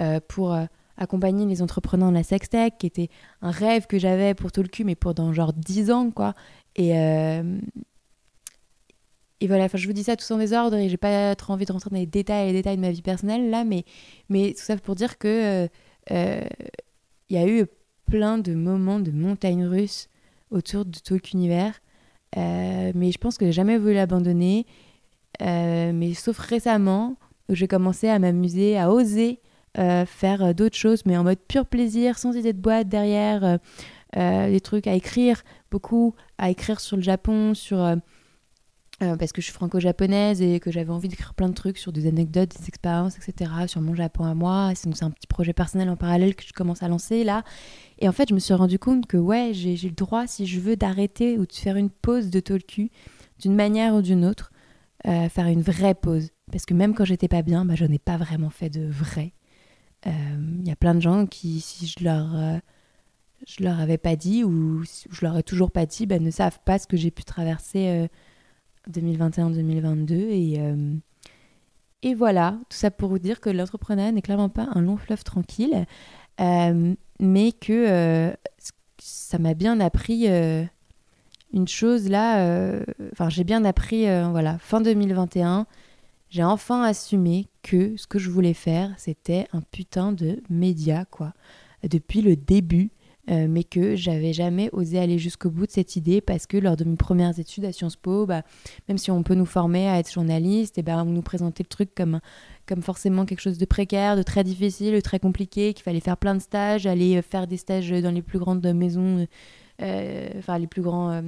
euh, 0.00 0.20
pour 0.28 0.52
euh, 0.52 0.64
accompagner 0.96 1.46
les 1.46 1.62
entrepreneurs 1.62 2.10
de 2.10 2.14
la 2.14 2.22
sextech, 2.22 2.74
qui 2.78 2.86
était 2.86 3.08
un 3.42 3.50
rêve 3.50 3.86
que 3.86 3.98
j'avais 3.98 4.34
pour 4.34 4.52
tout 4.52 4.62
le 4.62 4.68
cul, 4.68 4.84
mais 4.84 4.94
pour 4.94 5.14
dans 5.14 5.32
genre 5.32 5.52
10 5.52 5.90
ans, 5.90 6.10
quoi. 6.10 6.34
Et, 6.76 6.96
euh, 6.96 7.58
voilà, 9.42 9.68
je 9.72 9.86
vous 9.86 9.94
dis 9.94 10.04
ça 10.04 10.16
tout 10.16 10.30
en 10.32 10.38
désordre 10.38 10.76
et 10.76 10.90
j'ai 10.90 10.98
pas 10.98 11.34
trop 11.34 11.54
envie 11.54 11.64
de 11.64 11.72
rentrer 11.72 11.88
dans 11.88 11.96
les 11.96 12.04
détails 12.04 12.48
les 12.48 12.52
détails 12.52 12.76
de 12.76 12.82
ma 12.82 12.90
vie 12.90 13.00
personnelle 13.00 13.48
là, 13.48 13.64
mais, 13.64 13.84
mais 14.28 14.52
tout 14.52 14.62
ça 14.62 14.76
pour 14.76 14.94
dire 14.94 15.16
que 15.16 15.66
il 16.10 17.36
y 17.36 17.38
a 17.38 17.48
eu 17.48 17.64
plein 18.10 18.36
de 18.36 18.54
moments 18.54 19.00
de 19.00 19.10
montagnes 19.10 19.64
russes 19.64 20.10
autour 20.50 20.84
de 20.84 20.98
Talk 20.98 21.32
Univers 21.32 21.80
euh, 22.36 22.92
mais 22.94 23.12
je 23.12 23.18
pense 23.18 23.38
que 23.38 23.46
j'ai 23.46 23.52
jamais 23.52 23.78
voulu 23.78 23.94
l'abandonner. 23.94 24.66
Euh, 25.42 25.92
mais 25.94 26.14
sauf 26.14 26.38
récemment, 26.38 27.16
où 27.48 27.54
j'ai 27.54 27.68
commencé 27.68 28.08
à 28.08 28.18
m'amuser, 28.18 28.78
à 28.78 28.90
oser 28.90 29.40
euh, 29.78 30.04
faire 30.04 30.54
d'autres 30.54 30.76
choses, 30.76 31.06
mais 31.06 31.16
en 31.16 31.24
mode 31.24 31.38
pur 31.38 31.66
plaisir, 31.66 32.18
sans 32.18 32.36
idée 32.36 32.52
de 32.52 32.60
boîte 32.60 32.88
derrière, 32.88 33.58
des 34.16 34.60
trucs 34.60 34.88
à 34.88 34.94
écrire 34.94 35.42
beaucoup, 35.70 36.14
à 36.36 36.50
écrire 36.50 36.80
sur 36.80 36.96
le 36.96 37.02
Japon, 37.02 37.54
sur 37.54 37.96
parce 39.00 39.32
que 39.32 39.40
je 39.40 39.46
suis 39.46 39.54
franco-japonaise 39.54 40.42
et 40.42 40.60
que 40.60 40.70
j'avais 40.70 40.90
envie 40.90 41.08
d'écrire 41.08 41.32
plein 41.32 41.48
de 41.48 41.54
trucs 41.54 41.78
sur 41.78 41.90
des 41.90 42.06
anecdotes, 42.06 42.50
des 42.58 42.68
expériences, 42.68 43.16
etc., 43.16 43.50
sur 43.66 43.80
mon 43.80 43.94
Japon 43.94 44.24
à 44.24 44.34
moi. 44.34 44.72
C'est 44.74 45.02
un 45.02 45.10
petit 45.10 45.26
projet 45.26 45.54
personnel 45.54 45.88
en 45.88 45.96
parallèle 45.96 46.34
que 46.34 46.44
je 46.46 46.52
commence 46.52 46.82
à 46.82 46.88
lancer 46.88 47.24
là. 47.24 47.42
Et 47.98 48.08
en 48.08 48.12
fait, 48.12 48.28
je 48.28 48.34
me 48.34 48.38
suis 48.38 48.54
rendu 48.54 48.78
compte 48.78 49.06
que 49.06 49.16
ouais, 49.16 49.52
j'ai 49.54 49.76
le 49.76 49.94
droit, 49.94 50.26
si 50.26 50.46
je 50.46 50.60
veux, 50.60 50.76
d'arrêter 50.76 51.38
ou 51.38 51.46
de 51.46 51.52
faire 51.52 51.76
une 51.76 51.90
pause 51.90 52.30
de 52.30 52.40
Tolku 52.40 52.90
d'une 53.38 53.54
manière 53.54 53.94
ou 53.94 54.02
d'une 54.02 54.24
autre, 54.24 54.52
euh, 55.06 55.28
faire 55.28 55.46
une 55.46 55.62
vraie 55.62 55.94
pause. 55.94 56.30
Parce 56.52 56.66
que 56.66 56.74
même 56.74 56.94
quand 56.94 57.04
j'étais 57.04 57.28
pas 57.28 57.42
bien, 57.42 57.64
bah, 57.64 57.74
je 57.76 57.84
n'ai 57.84 57.98
pas 57.98 58.16
vraiment 58.16 58.50
fait 58.50 58.70
de 58.70 58.86
vrai. 58.86 59.32
Il 60.04 60.12
euh, 60.12 60.64
y 60.64 60.70
a 60.70 60.76
plein 60.76 60.94
de 60.94 61.00
gens 61.00 61.26
qui, 61.26 61.60
si 61.60 61.86
je 61.86 62.04
leur, 62.04 62.34
euh, 62.34 62.58
je 63.46 63.64
leur 63.64 63.80
avais 63.80 63.98
pas 63.98 64.16
dit 64.16 64.44
ou 64.44 64.82
je 64.84 65.20
leur 65.22 65.36
ai 65.38 65.42
toujours 65.42 65.70
pas 65.70 65.86
dit, 65.86 66.06
bah, 66.06 66.18
ne 66.18 66.30
savent 66.30 66.60
pas 66.64 66.78
ce 66.78 66.86
que 66.86 66.96
j'ai 66.96 67.10
pu 67.10 67.24
traverser 67.24 68.08
2021-2022. 68.88 70.12
Et, 70.12 70.60
et 72.02 72.14
voilà, 72.14 72.58
tout 72.68 72.76
ça 72.76 72.90
pour 72.90 73.08
vous 73.10 73.18
dire 73.18 73.40
que 73.40 73.50
l'entrepreneuriat 73.50 74.12
n'est 74.12 74.22
clairement 74.22 74.48
pas 74.48 74.68
un 74.74 74.80
long 74.80 74.96
fleuve 74.96 75.24
tranquille 75.24 75.86
mais 77.20 77.52
que 77.52 77.72
euh, 77.72 78.32
ça 78.98 79.38
m'a 79.38 79.54
bien 79.54 79.78
appris 79.78 80.24
euh, 80.28 80.64
une 81.52 81.68
chose 81.68 82.08
là. 82.08 82.40
Euh, 82.40 82.82
enfin, 83.12 83.28
j'ai 83.28 83.44
bien 83.44 83.64
appris, 83.64 84.06
voilà, 84.30 84.58
fin 84.58 84.80
2021, 84.80 85.66
j'ai 86.30 86.42
enfin 86.42 86.82
assumé 86.82 87.46
que 87.62 87.96
ce 87.96 88.06
que 88.06 88.18
je 88.18 88.30
voulais 88.30 88.54
faire, 88.54 88.92
c'était 88.96 89.46
un 89.52 89.60
putain 89.60 90.12
de 90.12 90.42
média, 90.48 91.04
quoi. 91.04 91.34
Depuis 91.82 92.20
le 92.20 92.36
début, 92.36 92.90
euh, 93.30 93.46
mais 93.48 93.62
que 93.62 93.94
j'avais 93.94 94.32
jamais 94.32 94.70
osé 94.72 94.98
aller 94.98 95.18
jusqu'au 95.18 95.50
bout 95.50 95.66
de 95.66 95.70
cette 95.70 95.94
idée 95.94 96.20
parce 96.20 96.46
que 96.46 96.56
lors 96.56 96.76
de 96.76 96.82
mes 96.82 96.96
premières 96.96 97.38
études 97.38 97.64
à 97.64 97.70
Sciences 97.70 97.94
Po, 97.94 98.26
bah, 98.26 98.42
même 98.88 98.98
si 98.98 99.12
on 99.12 99.22
peut 99.22 99.34
nous 99.34 99.46
former 99.46 99.88
à 99.88 100.00
être 100.00 100.10
journaliste, 100.10 100.78
et 100.78 100.80
eh 100.80 100.82
ben, 100.82 101.02
on 101.02 101.10
nous 101.10 101.22
présentait 101.22 101.62
le 101.62 101.68
truc 101.68 101.94
comme, 101.94 102.20
comme 102.66 102.82
forcément 102.82 103.26
quelque 103.26 103.40
chose 103.40 103.58
de 103.58 103.64
précaire, 103.66 104.16
de 104.16 104.22
très 104.24 104.42
difficile, 104.42 104.94
de 104.94 105.00
très 105.00 105.20
compliqué, 105.20 105.74
qu'il 105.74 105.84
fallait 105.84 106.00
faire 106.00 106.16
plein 106.16 106.34
de 106.34 106.40
stages, 106.40 106.86
aller 106.86 107.18
euh, 107.18 107.22
faire 107.22 107.46
des 107.46 107.56
stages 107.56 107.90
dans 107.90 108.10
les 108.10 108.22
plus 108.22 108.40
grandes 108.40 108.66
maisons. 108.66 109.26
Euh, 109.82 110.28
enfin 110.36 110.58
les 110.58 110.66
plus 110.66 110.82
grands 110.82 111.22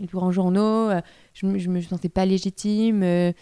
les 0.00 0.06
plus 0.06 0.16
grands 0.16 0.32
journaux 0.32 0.88
je, 1.34 1.44
me, 1.44 1.58
me 1.68 1.80
sentais 1.82 2.08
pas 2.08 2.24
légitime 2.24 3.02
je 3.02 3.34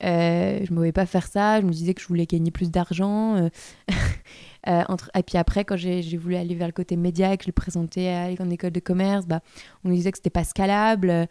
ne 0.00 0.66
pouvais 0.66 0.92
pas 0.92 1.04
faire 1.04 1.26
ça 1.26 1.60
je 1.60 1.66
me 1.66 1.72
disais 1.72 1.92
que 1.92 2.00
je 2.00 2.08
voulais 2.08 2.24
gagner 2.24 2.50
plus 2.50 2.70
d'argent 2.70 3.50
entre... 4.66 5.10
Et 5.16 5.22
puis 5.22 5.38
après, 5.38 5.64
quand 5.64 5.76
j'ai 5.76 6.16
voulu 6.16 6.36
aller 6.36 6.54
vers 6.54 6.68
le 6.68 6.72
côté 6.72 6.96
média 6.96 7.32
et 7.32 7.36
que 7.36 7.44
je 7.44 7.48
le 7.48 7.52
présentais 7.52 8.08
à 8.08 8.28
en 8.42 8.50
école 8.50 8.70
de 8.70 8.80
commerce, 8.80 9.26
bah, 9.26 9.40
on 9.84 9.88
nous 9.88 9.94
disait 9.94 10.12
que 10.12 10.18
c'était 10.18 10.30
pas 10.30 10.44
scalable. 10.44 11.26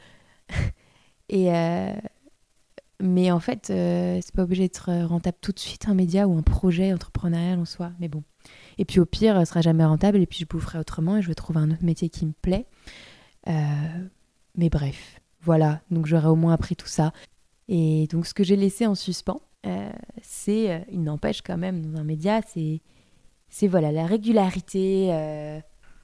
et, 1.29 1.49
mais 2.99 3.31
en 3.31 3.39
fait, 3.39 3.67
c'est 3.67 4.35
pas 4.35 4.43
obligé 4.43 4.63
d'être 4.63 4.91
rentable 5.05 5.37
tout 5.41 5.51
de 5.51 5.59
suite 5.59 5.87
un 5.87 5.93
média 5.93 6.27
ou 6.27 6.37
un 6.37 6.41
projet 6.41 6.93
entrepreneurial 6.93 7.59
en 7.59 7.65
soi. 7.65 7.91
Mais 7.99 8.07
bon. 8.07 8.23
Et 8.77 8.85
puis 8.85 8.99
au 8.99 9.05
pire, 9.05 9.39
ce 9.39 9.45
sera 9.45 9.61
jamais 9.61 9.85
rentable 9.85 10.17
et 10.17 10.25
puis 10.25 10.39
je 10.39 10.45
boufferai 10.45 10.79
autrement 10.79 11.17
et 11.17 11.21
je 11.21 11.27
vais 11.27 11.35
trouver 11.35 11.59
un 11.59 11.71
autre 11.71 11.83
métier 11.83 12.09
qui 12.09 12.25
me 12.25 12.33
plaît. 12.33 12.65
mais 13.47 14.69
bref, 14.69 15.21
voilà. 15.41 15.81
Donc 15.89 16.05
j'aurais 16.05 16.27
au 16.27 16.35
moins 16.35 16.53
appris 16.53 16.75
tout 16.75 16.87
ça. 16.87 17.13
Et 17.67 18.07
donc 18.11 18.25
ce 18.25 18.33
que 18.33 18.43
j'ai 18.43 18.57
laissé 18.57 18.85
en 18.85 18.95
suspens, 18.95 19.41
euh, 19.65 19.89
c'est, 20.21 20.71
euh, 20.71 20.79
il 20.91 21.03
n'empêche 21.03 21.41
quand 21.41 21.57
même 21.57 21.85
dans 21.85 21.99
un 21.99 22.03
média, 22.03 22.41
c'est, 22.45 22.81
c'est 23.51 23.67
voilà 23.67 23.91
la 23.91 24.07
régularité. 24.07 25.09
Euh, 25.11 25.59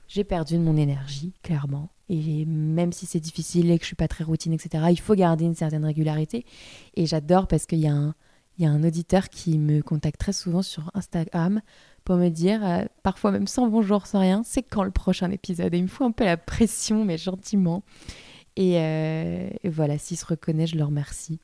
j'ai 0.08 0.24
perdu 0.24 0.56
de 0.58 0.62
mon 0.62 0.78
énergie, 0.78 1.34
clairement. 1.42 1.90
Et 2.10 2.46
même 2.46 2.94
si 2.94 3.06
c'est 3.06 3.20
difficile 3.20 3.72
et 3.72 3.78
que 3.78 3.84
je 3.84 3.88
suis 3.88 3.96
pas 3.96 4.08
très 4.08 4.24
routine, 4.24 4.54
etc., 4.54 4.86
il 4.92 5.00
faut 5.00 5.16
garder 5.16 5.46
une 5.46 5.56
certaine 5.56 5.84
régularité. 5.84 6.46
Et 6.96 7.06
j'adore 7.06 7.48
parce 7.48 7.66
qu'il 7.66 7.80
y 7.80 7.88
a 7.88 7.94
un, 7.94 8.84
auditeur 8.84 9.30
qui 9.30 9.58
me 9.58 9.82
contacte 9.82 10.20
très 10.20 10.34
souvent 10.34 10.62
sur 10.62 10.92
Instagram 10.94 11.62
pour 12.06 12.16
me 12.16 12.30
dire, 12.30 12.62
parfois 13.04 13.32
même 13.32 13.48
sans 13.48 13.68
bonjour, 13.68 14.08
sans 14.08 14.22
rien, 14.22 14.42
c'est 14.46 14.64
quand 14.64 14.84
le 14.84 14.92
prochain 14.92 15.30
épisode? 15.32 15.74
Et 15.74 15.78
il 15.78 15.84
me 15.84 15.90
fout 15.90 16.08
un 16.08 16.12
peu 16.12 16.24
la 16.24 16.38
pression, 16.38 17.04
mais 17.04 17.18
gentiment. 17.18 17.84
Et, 18.56 18.76
et 18.76 19.70
voilà, 19.70 19.98
s'il 19.98 20.18
se 20.18 20.26
reconnaît, 20.26 20.68
je 20.68 20.78
le 20.78 20.86
remercie. 20.86 21.40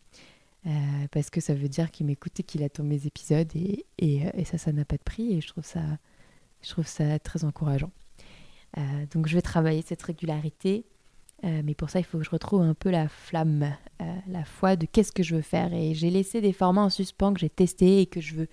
Euh, 0.66 0.70
parce 1.12 1.30
que 1.30 1.42
ça 1.42 1.54
veut 1.54 1.68
dire 1.68 1.92
qu'il 1.92 2.06
m'écoute 2.06 2.40
et 2.40 2.44
qu'il 2.44 2.64
attend 2.64 2.84
mes 2.84 3.06
épisodes 3.06 3.50
et, 3.54 3.86
euh, 4.02 4.30
et 4.34 4.46
ça, 4.46 4.58
ça 4.58 4.72
n'a 4.72 4.86
pas 4.86 4.96
de 4.96 5.04
prix 5.04 5.34
et 5.34 5.42
je 5.42 5.48
trouve 5.50 5.66
ça, 5.66 5.82
je 6.62 6.70
trouve 6.70 6.88
ça 6.88 7.20
très 7.20 7.44
encourageant. 7.44 7.92
Euh, 8.78 8.82
donc 9.14 9.28
je 9.28 9.36
vais 9.36 9.42
travailler 9.42 9.82
cette 9.82 10.02
régularité, 10.02 10.86
mais 11.44 11.76
pour 11.76 11.90
ça 11.90 12.00
il 12.00 12.06
faut 12.06 12.18
que 12.18 12.24
je 12.24 12.30
retrouve 12.30 12.62
un 12.62 12.74
peu 12.74 12.90
la 12.90 13.10
flamme, 13.10 13.76
la 14.28 14.46
foi 14.46 14.78
de 14.78 14.86
qu'est-ce 14.86 15.12
que 15.12 15.24
je 15.24 15.36
veux 15.36 15.42
faire. 15.42 15.74
Et 15.74 15.94
j'ai 15.94 16.10
laissé 16.10 16.40
des 16.40 16.54
formats 16.54 16.84
en 16.84 16.90
suspens 16.90 17.34
que 17.34 17.42
j'ai 17.42 17.50
testés 17.50 18.00
et 18.00 18.06
que 18.06 18.22
je 18.22 18.36
veux, 18.36 18.48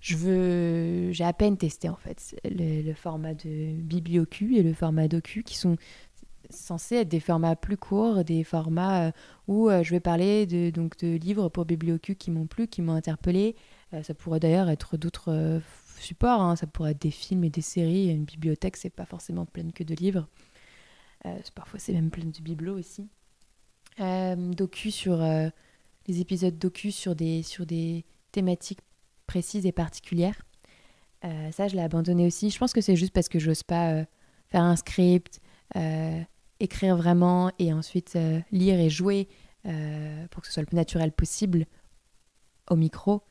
je 0.00 0.16
veux, 0.16 1.12
j'ai 1.12 1.24
à 1.24 1.34
peine 1.34 1.58
testé 1.58 1.90
en 1.90 1.96
fait 1.96 2.34
le, 2.46 2.80
le 2.80 2.94
format 2.94 3.34
de 3.34 3.74
BiblioQ 3.82 4.56
et 4.56 4.62
le 4.62 4.72
format 4.72 5.08
DoQ 5.08 5.42
qui 5.42 5.58
sont 5.58 5.76
censés 6.50 6.96
être 6.96 7.08
des 7.08 7.20
formats 7.20 7.56
plus 7.56 7.76
courts, 7.76 8.24
des 8.24 8.44
formats 8.44 9.08
euh, 9.08 9.12
où 9.48 9.68
euh, 9.68 9.82
je 9.82 9.90
vais 9.90 10.00
parler 10.00 10.46
de, 10.46 10.70
donc, 10.70 10.96
de 10.98 11.16
livres 11.16 11.48
pour 11.48 11.64
BiblioQ 11.64 12.16
qui 12.16 12.30
m'ont 12.30 12.46
plu, 12.46 12.68
qui 12.68 12.82
m'ont 12.82 12.94
interpellé. 12.94 13.56
Euh, 13.94 14.02
ça 14.02 14.14
pourrait 14.14 14.40
d'ailleurs 14.40 14.68
être 14.68 14.96
d'autres 14.96 15.60
supports, 15.98 16.40
hein. 16.40 16.56
ça 16.56 16.66
pourrait 16.66 16.92
être 16.92 17.00
des 17.00 17.10
films 17.10 17.44
et 17.44 17.50
des 17.50 17.60
séries. 17.60 18.08
Une 18.08 18.24
bibliothèque, 18.24 18.76
c'est 18.76 18.90
pas 18.90 19.06
forcément 19.06 19.46
pleine 19.46 19.72
que 19.72 19.84
de 19.84 19.94
livres. 19.94 20.28
parfois, 21.54 21.78
c'est 21.78 21.92
même 21.92 22.10
plein 22.10 22.24
de 22.24 22.40
bibelots 22.40 22.78
aussi. 22.78 23.08
docu 23.98 24.90
sur 24.90 25.18
les 25.18 26.20
épisodes 26.20 26.58
docu 26.58 26.92
sur 26.92 27.14
des, 27.14 27.42
sur 27.42 27.66
des 27.66 28.04
thématiques 28.32 28.80
précises 29.26 29.66
et 29.66 29.72
particulières. 29.72 30.42
ça, 31.22 31.68
je 31.68 31.74
l'ai 31.76 31.82
abandonné 31.82 32.26
aussi. 32.26 32.50
Je 32.50 32.58
pense 32.58 32.72
que 32.72 32.80
c'est 32.80 32.96
juste 32.96 33.12
parce 33.12 33.28
que 33.28 33.38
j'ose 33.38 33.62
pas 33.62 34.04
faire 34.48 34.62
un 34.62 34.76
script, 34.76 35.40
écrire 36.60 36.96
vraiment 36.96 37.50
et 37.58 37.72
ensuite 37.72 38.16
euh, 38.16 38.40
lire 38.52 38.78
et 38.78 38.90
jouer 38.90 39.28
euh, 39.66 40.26
pour 40.30 40.42
que 40.42 40.48
ce 40.48 40.54
soit 40.54 40.62
le 40.62 40.66
plus 40.66 40.76
naturel 40.76 41.12
possible 41.12 41.66
au 42.70 42.76
micro 42.76 43.22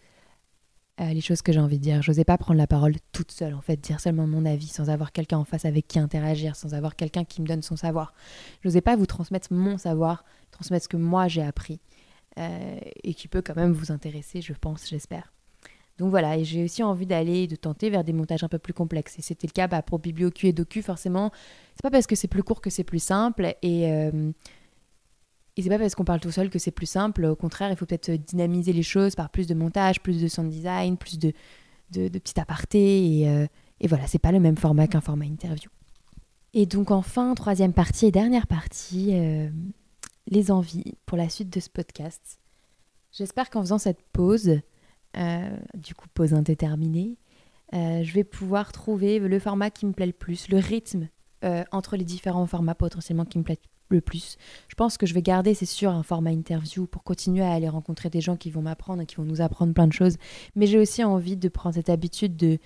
euh, 1.01 1.09
les 1.09 1.21
choses 1.21 1.41
que 1.41 1.51
j'ai 1.51 1.59
envie 1.59 1.77
de 1.77 1.83
dire. 1.83 2.01
J'osais 2.01 2.23
pas 2.23 2.37
prendre 2.37 2.57
la 2.57 2.67
parole 2.67 2.95
toute 3.11 3.31
seule, 3.31 3.53
en 3.53 3.61
fait, 3.61 3.75
dire 3.75 3.99
seulement 3.99 4.27
mon 4.27 4.45
avis, 4.45 4.67
sans 4.67 4.89
avoir 4.89 5.11
quelqu'un 5.11 5.37
en 5.37 5.43
face 5.43 5.65
avec 5.65 5.89
qui 5.89 5.99
interagir, 5.99 6.55
sans 6.55 6.73
avoir 6.73 6.95
quelqu'un 6.95 7.25
qui 7.25 7.41
me 7.41 7.47
donne 7.47 7.61
son 7.61 7.75
savoir. 7.75 8.13
J'osais 8.63 8.79
pas 8.79 8.95
vous 8.95 9.05
transmettre 9.05 9.51
mon 9.51 9.77
savoir, 9.77 10.23
transmettre 10.51 10.85
ce 10.85 10.89
que 10.89 10.95
moi 10.95 11.27
j'ai 11.27 11.43
appris, 11.43 11.81
et 12.37 13.13
qui 13.13 13.27
peut 13.27 13.41
quand 13.41 13.57
même 13.57 13.73
vous 13.73 13.91
intéresser, 13.91 14.41
je 14.41 14.53
pense, 14.53 14.87
j'espère. 14.87 15.34
Donc 15.97 16.09
voilà, 16.09 16.37
et 16.37 16.43
j'ai 16.43 16.63
aussi 16.63 16.83
envie 16.83 17.05
d'aller, 17.05 17.47
de 17.47 17.55
tenter 17.55 17.89
vers 17.89 18.03
des 18.03 18.11
montages 18.11 18.43
un 18.43 18.49
peu 18.49 18.59
plus 18.59 18.73
complexes. 18.73 19.17
Et 19.17 19.21
c'était 19.21 19.47
le 19.47 19.53
cas 19.53 19.67
bah, 19.67 19.81
pour 19.81 19.99
BiblioQ 19.99 20.47
et 20.47 20.53
Docu, 20.53 20.81
forcément. 20.81 21.31
C'est 21.75 21.83
pas 21.83 21.91
parce 21.91 22.05
que 22.05 22.15
c'est 22.15 22.27
plus 22.27 22.43
court 22.43 22.59
que 22.59 22.69
c'est 22.69 22.83
plus 22.83 23.01
simple. 23.01 23.55
Et, 23.61 23.89
euh, 23.89 24.31
et 25.55 25.61
c'est 25.61 25.69
pas 25.69 25.79
parce 25.79 25.95
qu'on 25.95 26.03
parle 26.03 26.19
tout 26.19 26.31
seul 26.31 26.49
que 26.49 26.59
c'est 26.59 26.71
plus 26.71 26.85
simple. 26.85 27.23
Au 27.23 27.35
contraire, 27.37 27.71
il 27.71 27.77
faut 27.77 27.85
peut-être 27.85 28.11
dynamiser 28.11 28.73
les 28.73 28.83
choses 28.83 29.15
par 29.15 29.29
plus 29.29 29.47
de 29.47 29.53
montage, 29.53 30.01
plus 30.01 30.21
de 30.21 30.27
sound 30.27 30.49
design, 30.49 30.97
plus 30.97 31.17
de, 31.17 31.31
de, 31.91 32.09
petits 32.09 32.39
apartés. 32.41 33.21
Et, 33.21 33.29
euh, 33.29 33.47
et 33.79 33.87
voilà, 33.87 34.05
c'est 34.07 34.19
pas 34.19 34.33
le 34.33 34.41
même 34.41 34.57
format 34.57 34.87
qu'un 34.87 35.01
format 35.01 35.25
interview. 35.25 35.69
Et 36.53 36.65
donc 36.65 36.91
enfin, 36.91 37.35
troisième 37.35 37.73
partie 37.73 38.05
et 38.05 38.11
dernière 38.11 38.47
partie, 38.47 39.09
euh, 39.13 39.49
les 40.27 40.51
envies 40.51 40.95
pour 41.05 41.17
la 41.17 41.29
suite 41.29 41.49
de 41.53 41.59
ce 41.59 41.69
podcast. 41.69 42.39
J'espère 43.11 43.49
qu'en 43.49 43.61
faisant 43.61 43.77
cette 43.77 44.01
pause, 44.13 44.61
du 45.73 45.95
coup 45.95 46.07
pause 46.13 46.33
indéterminée, 46.33 47.17
euh, 47.73 48.03
je 48.03 48.13
vais 48.13 48.23
pouvoir 48.23 48.71
trouver 48.71 49.19
le 49.19 49.39
format 49.39 49.69
qui 49.69 49.85
me 49.85 49.91
plaît 49.91 50.05
le 50.05 50.13
plus, 50.13 50.49
le 50.49 50.57
rythme 50.57 51.09
euh, 51.43 51.63
entre 51.71 51.97
les 51.97 52.03
différents 52.03 52.45
formats 52.45 52.75
potentiellement 52.75 53.25
qui 53.25 53.37
me 53.39 53.43
plaît 53.43 53.59
le 53.89 54.01
plus. 54.01 54.37
Je 54.67 54.75
pense 54.75 54.97
que 54.97 55.05
je 55.05 55.13
vais 55.13 55.21
garder, 55.21 55.53
c'est 55.53 55.65
sûr, 55.65 55.91
un 55.91 56.03
format 56.03 56.31
interview 56.31 56.87
pour 56.87 57.03
continuer 57.03 57.43
à 57.43 57.51
aller 57.51 57.69
rencontrer 57.69 58.09
des 58.09 58.21
gens 58.21 58.35
qui 58.35 58.49
vont 58.49 58.61
m'apprendre 58.61 59.01
et 59.01 59.05
qui 59.05 59.15
vont 59.15 59.25
nous 59.25 59.41
apprendre 59.41 59.73
plein 59.73 59.87
de 59.87 59.93
choses. 59.93 60.17
Mais 60.55 60.67
j'ai 60.67 60.79
aussi 60.79 61.03
envie 61.03 61.37
de 61.37 61.49
prendre 61.49 61.75
cette 61.75 61.89
habitude 61.89 62.35
de, 62.35 62.59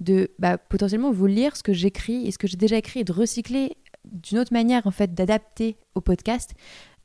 de 0.00 0.30
bah, 0.38 0.58
potentiellement 0.58 1.12
vous 1.12 1.26
lire 1.26 1.56
ce 1.56 1.62
que 1.62 1.72
j'écris 1.72 2.26
et 2.26 2.30
ce 2.30 2.38
que 2.38 2.46
j'ai 2.46 2.56
déjà 2.56 2.76
écrit 2.76 3.00
et 3.00 3.04
de 3.04 3.12
recycler 3.12 3.76
d'une 4.04 4.38
autre 4.38 4.52
manière, 4.52 4.86
en 4.86 4.90
fait, 4.90 5.14
d'adapter 5.14 5.76
au 5.94 6.00
podcast 6.00 6.54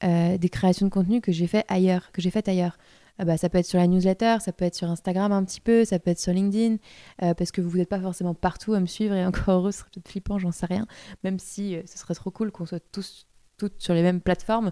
des 0.02 0.48
créations 0.50 0.86
de 0.86 0.92
contenu 0.92 1.20
que 1.20 1.34
j'ai 1.34 1.46
fait 1.46 1.66
ailleurs, 1.68 2.14
que 2.14 2.22
j'ai 2.22 2.30
faites 2.30 2.48
ailleurs. 2.48 2.78
Ah 3.20 3.26
bah, 3.26 3.36
ça 3.36 3.50
peut 3.50 3.58
être 3.58 3.66
sur 3.66 3.78
la 3.78 3.88
newsletter, 3.88 4.38
ça 4.40 4.54
peut 4.54 4.64
être 4.64 4.76
sur 4.76 4.90
Instagram 4.90 5.34
un 5.34 5.44
petit 5.44 5.60
peu, 5.60 5.84
ça 5.84 6.00
peut 6.00 6.10
être 6.10 6.20
sur 6.20 6.32
LinkedIn, 6.32 6.78
euh, 7.22 7.34
parce 7.34 7.52
que 7.52 7.60
vous 7.60 7.78
n'êtes 7.78 7.90
pas 7.90 8.00
forcément 8.00 8.34
partout 8.34 8.74
à 8.74 8.80
me 8.80 8.86
suivre 8.86 9.14
et 9.14 9.26
encore 9.26 9.56
heureux, 9.56 9.72
ce 9.74 9.80
serait 9.80 9.90
peut-être 9.94 10.08
flippant, 10.08 10.40
j'en 10.40 10.54
sais 10.54 10.66
rien, 10.66 10.88
même 11.26 11.38
si 11.38 11.76
euh, 11.76 11.82
ce 11.86 11.98
serait 11.98 12.16
trop 12.16 12.32
cool 12.32 12.52
qu'on 12.52 12.66
soit 12.66 12.82
tous 12.92 13.28
toutes 13.58 13.82
sur 13.82 13.94
les 13.94 14.02
mêmes 14.02 14.22
plateformes. 14.22 14.72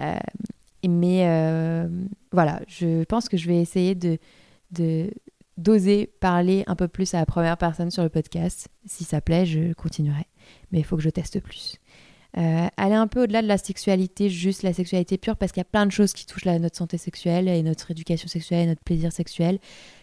Euh, 0.00 0.16
mais 0.88 1.86
voilà, 2.32 2.62
je 2.66 3.04
pense 3.04 3.28
que 3.28 3.36
je 3.36 3.46
vais 3.46 3.60
essayer 3.60 3.94
de, 3.94 4.18
de 4.70 5.10
d'oser 5.58 6.06
parler 6.06 6.64
un 6.66 6.74
peu 6.74 6.88
plus 6.88 7.12
à 7.12 7.18
la 7.18 7.26
première 7.26 7.58
personne 7.58 7.90
sur 7.90 8.02
le 8.02 8.08
podcast. 8.08 8.68
Si 8.86 9.04
ça 9.04 9.20
plaît, 9.20 9.44
je 9.44 9.74
continuerai. 9.74 10.26
Mais 10.72 10.78
il 10.78 10.84
faut 10.84 10.96
que 10.96 11.02
je 11.02 11.10
teste 11.10 11.40
plus. 11.40 11.76
Euh, 12.38 12.66
aller 12.78 12.94
un 12.94 13.08
peu 13.08 13.24
au-delà 13.24 13.42
de 13.42 13.46
la 13.46 13.58
sexualité, 13.58 14.30
juste 14.30 14.62
la 14.62 14.72
sexualité 14.72 15.18
pure, 15.18 15.36
parce 15.36 15.52
qu'il 15.52 15.60
y 15.60 15.62
a 15.62 15.70
plein 15.70 15.84
de 15.84 15.92
choses 15.92 16.14
qui 16.14 16.24
touchent 16.24 16.46
notre 16.46 16.76
santé 16.76 16.96
sexuelle 16.96 17.46
et 17.46 17.62
notre 17.62 17.90
éducation 17.90 18.26
sexuelle 18.26 18.64
et 18.64 18.66
notre 18.66 18.82
plaisir 18.82 19.12
sexuel. 19.12 19.58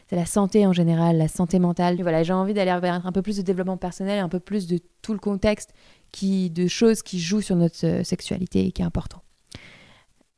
C'est 0.08 0.16
la 0.16 0.28
santé 0.28 0.66
en 0.68 0.74
général, 0.74 1.18
la 1.18 1.28
santé 1.28 1.58
mentale. 1.58 2.00
voilà, 2.02 2.22
j'ai 2.22 2.34
envie 2.34 2.54
d'aller 2.54 2.80
vers 2.80 3.06
un 3.06 3.12
peu 3.12 3.24
plus 3.24 3.38
de 3.38 3.42
développement 3.42 3.78
personnel, 3.78 4.20
un 4.20 4.30
peu 4.30 4.40
plus 4.40 4.68
de 4.68 4.80
tout 5.02 5.14
le 5.14 5.20
contexte 5.20 5.74
qui, 6.12 6.52
de 6.52 6.68
choses 6.68 7.02
qui 7.02 7.20
jouent 7.20 7.42
sur 7.42 7.56
notre 7.56 7.86
euh, 7.86 8.04
sexualité 8.04 8.66
et 8.66 8.72
qui 8.72 8.84
est 8.84 8.86
important. 8.86 9.22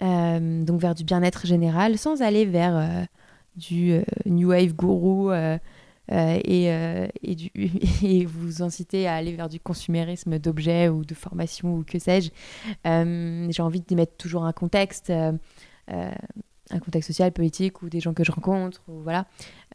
Euh, 0.01 0.63
donc 0.63 0.79
vers 0.79 0.95
du 0.95 1.03
bien-être 1.03 1.45
général, 1.45 1.97
sans 1.97 2.21
aller 2.21 2.45
vers 2.45 3.05
du 3.55 3.99
New 4.25 4.49
Wave 4.49 4.73
gourou 4.73 5.29
euh, 6.11 6.39
et, 6.43 6.71
euh, 6.71 7.07
et, 7.23 8.25
vous 8.25 8.63
inciter 8.63 9.07
à 9.07 9.15
aller 9.15 9.33
vers 9.33 9.49
du 9.49 9.59
consumérisme 9.59 10.39
d'objets 10.39 10.89
ou 10.89 11.05
de 11.05 11.13
formation 11.13 11.75
ou 11.75 11.83
que 11.83 11.99
sais-je. 11.99 12.31
Euh, 12.87 13.47
j'ai 13.49 13.61
envie 13.61 13.81
d'y 13.81 13.95
mettre 13.95 14.17
toujours 14.17 14.45
un 14.45 14.53
contexte 14.53 15.11
un 16.73 16.79
contexte 16.79 17.07
social, 17.07 17.33
politique 17.33 17.81
ou 17.81 17.89
des 17.89 17.99
gens 17.99 18.13
que 18.13 18.23
je 18.23 18.31
rencontre, 18.31 18.81
voilà. 18.87 19.25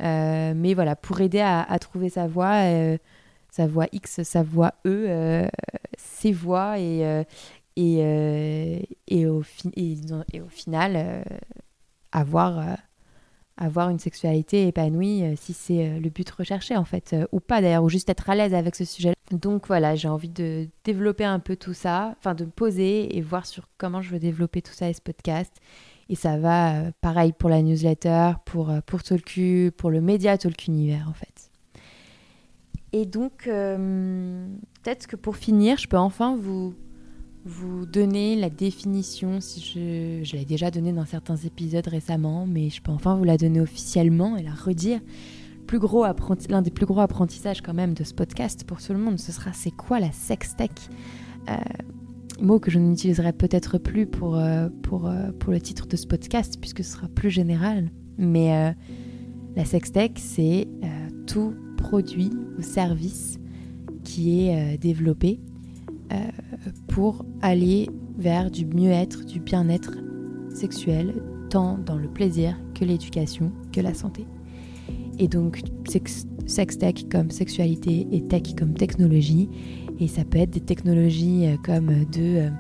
mais 0.01 0.73
voilà, 0.73 0.97
pour 0.97 1.21
aider 1.21 1.41
à, 1.41 1.79
trouver 1.79 2.09
sa 2.09 2.27
voix, 2.27 2.63
sa 3.51 3.67
voix 3.67 3.87
X, 3.93 4.23
sa 4.23 4.43
voix 4.43 4.73
E, 4.87 5.47
ses 5.99 6.33
voix 6.33 6.79
et, 6.79 7.25
et, 7.77 8.89
et, 9.09 9.27
au, 9.27 9.43
et, 9.75 10.41
au 10.41 10.49
final 10.49 11.23
avoir 12.13 12.79
avoir 13.57 13.89
une 13.89 13.99
sexualité 13.99 14.69
épanouie 14.69 15.25
euh, 15.25 15.35
si 15.37 15.53
c'est 15.53 15.87
euh, 15.87 16.01
le 16.01 16.11
but 16.11 16.29
recherché 16.31 16.77
en 16.77 16.85
fait, 16.85 17.13
euh, 17.13 17.27
ou 17.33 17.41
pas 17.41 17.61
d'ailleurs, 17.61 17.85
ou 17.85 17.89
juste 17.89 18.09
être 18.11 18.29
à 18.29 18.35
l'aise 18.35 18.55
avec 18.55 18.75
ce 18.75 18.85
sujet. 18.85 19.15
Donc 19.31 19.67
voilà, 19.67 19.95
j'ai 19.95 20.09
envie 20.09 20.29
de 20.29 20.69
développer 20.85 21.25
un 21.25 21.39
peu 21.39 21.57
tout 21.57 21.73
ça, 21.73 22.15
enfin 22.19 22.35
de 22.35 22.45
me 22.45 22.51
poser 22.51 23.17
et 23.17 23.21
voir 23.21 23.47
sur 23.47 23.69
comment 23.79 24.03
je 24.03 24.11
veux 24.11 24.19
développer 24.19 24.63
tout 24.63 24.73
ça 24.73 24.89
et 24.89 24.93
ce 24.93 25.01
podcast. 25.01 25.53
Et 26.09 26.15
ça 26.15 26.39
va 26.39 26.93
pareil 27.01 27.33
pour 27.33 27.51
la 27.51 27.63
newsletter, 27.63 28.33
pour, 28.45 28.73
pour 28.87 29.03
Talku, 29.03 29.73
pour 29.77 29.91
le 29.91 30.01
média 30.01 30.39
Talk 30.39 30.69
Univers 30.69 31.09
en 31.09 31.15
fait. 31.15 31.51
Et 32.93 33.07
donc, 33.07 33.47
peut-être 33.47 35.09
que 35.09 35.17
pour 35.17 35.37
finir, 35.37 35.79
je 35.79 35.89
peux 35.89 35.99
enfin 35.99 36.37
vous 36.37 36.77
vous 37.47 37.87
donner 37.87 38.35
la 38.35 38.51
définition, 38.51 39.41
si 39.41 39.61
je, 39.61 40.37
l'ai 40.37 40.45
déjà 40.45 40.73
donnée 40.73 40.93
dans 40.93 41.07
certains 41.07 41.37
épisodes 41.37 41.87
récemment, 41.87 42.45
mais 42.45 42.71
je 42.71 42.83
peux 42.83 42.91
enfin 42.91 43.15
vous 43.15 43.23
la 43.23 43.37
donner 43.37 43.61
officiellement 43.61 44.37
et 44.37 44.43
la 44.43 44.53
redire. 44.53 45.01
plus 45.69 45.79
gros 45.79 46.05
l'un 46.49 46.63
des 46.63 46.73
plus 46.73 46.87
gros 46.87 47.01
apprentissages 47.01 47.63
quand 47.63 47.73
même 47.73 47.95
de 47.95 48.03
ce 48.03 48.15
podcast 48.15 48.65
pour 48.65 48.83
tout 48.83 48.93
le 48.93 48.99
monde, 48.99 49.21
ce 49.21 49.31
sera 49.31 49.53
c'est 49.53 49.71
quoi 49.71 50.01
la 50.01 50.11
sextech? 50.11 50.73
Euh, 51.49 51.55
Mot 52.41 52.59
que 52.59 52.71
je 52.71 52.79
n'utiliserai 52.79 53.33
peut-être 53.33 53.79
plus 53.79 54.07
pour, 54.07 54.37
euh, 54.37 54.69
pour, 54.83 55.07
euh, 55.07 55.31
pour 55.39 55.53
le 55.53 55.61
titre 55.61 55.87
de 55.87 55.97
ce 55.97 56.07
podcast 56.07 56.59
puisque 56.61 56.85
ce 56.85 56.93
sera 56.93 57.09
plus 57.09 57.31
général. 57.31 57.91
Mais 58.19 58.75
la 59.55 59.65
sextech, 59.65 60.13
c'est 60.17 60.67
tout 61.27 61.55
produit 61.77 62.31
ou 62.59 62.63
service 62.63 63.39
qui 64.05 64.41
est 64.41 64.79
développé 64.79 65.39
pour 66.89 67.25
aller 67.43 67.89
vers 68.19 68.51
du 68.51 68.67
mieux-être, 68.67 69.25
du 69.25 69.41
bien-être 69.41 69.93
sexuel, 70.55 71.15
tant 71.51 71.79
dans 71.79 71.97
le 71.97 72.09
plaisir 72.09 72.59
que 72.75 72.85
l'éducation, 72.85 73.53
que 73.73 73.81
la 73.81 73.95
santé. 73.95 74.27
Et 75.19 75.29
donc, 75.29 75.63
sex, 75.89 76.27
tech 76.79 77.07
comme 77.11 77.31
sexualité 77.31 78.07
et 78.13 78.23
tech 78.23 78.55
comme 78.57 78.75
technologie. 78.75 79.49
Et 79.99 80.09
ça 80.09 80.25
peut 80.25 80.39
être 80.39 80.51
des 80.51 80.61
technologies 80.61 81.47
euh, 81.47 81.57
comme 81.65 81.87
de 81.87 82.21
euh, 82.21 82.51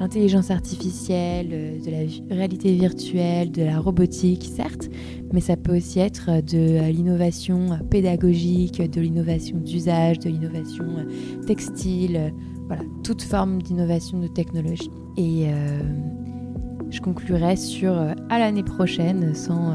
l'intelligence 0.00 0.50
artificielle, 0.50 1.48
euh, 1.52 1.84
de 1.84 1.90
la 1.90 2.34
réalité 2.34 2.74
virtuelle, 2.74 3.52
de 3.52 3.62
la 3.62 3.78
robotique, 3.78 4.50
certes, 4.56 4.88
mais 5.34 5.42
ça 5.42 5.58
peut 5.58 5.76
aussi 5.76 5.98
être 5.98 6.42
de 6.42 6.90
l'innovation 6.90 7.78
pédagogique, 7.90 8.80
de 8.80 9.02
l'innovation 9.02 9.58
d'usage, 9.58 10.18
de 10.20 10.30
l'innovation 10.30 10.86
textile, 11.46 12.32
voilà, 12.68 12.82
toute 13.02 13.22
forme 13.22 13.60
d'innovation 13.60 14.20
de 14.20 14.28
technologie. 14.28 14.90
Et 15.16 15.46
je 16.90 17.00
conclurai 17.00 17.56
sur 17.56 17.92
à 17.92 18.38
l'année 18.38 18.62
prochaine 18.62 19.34
sans 19.34 19.74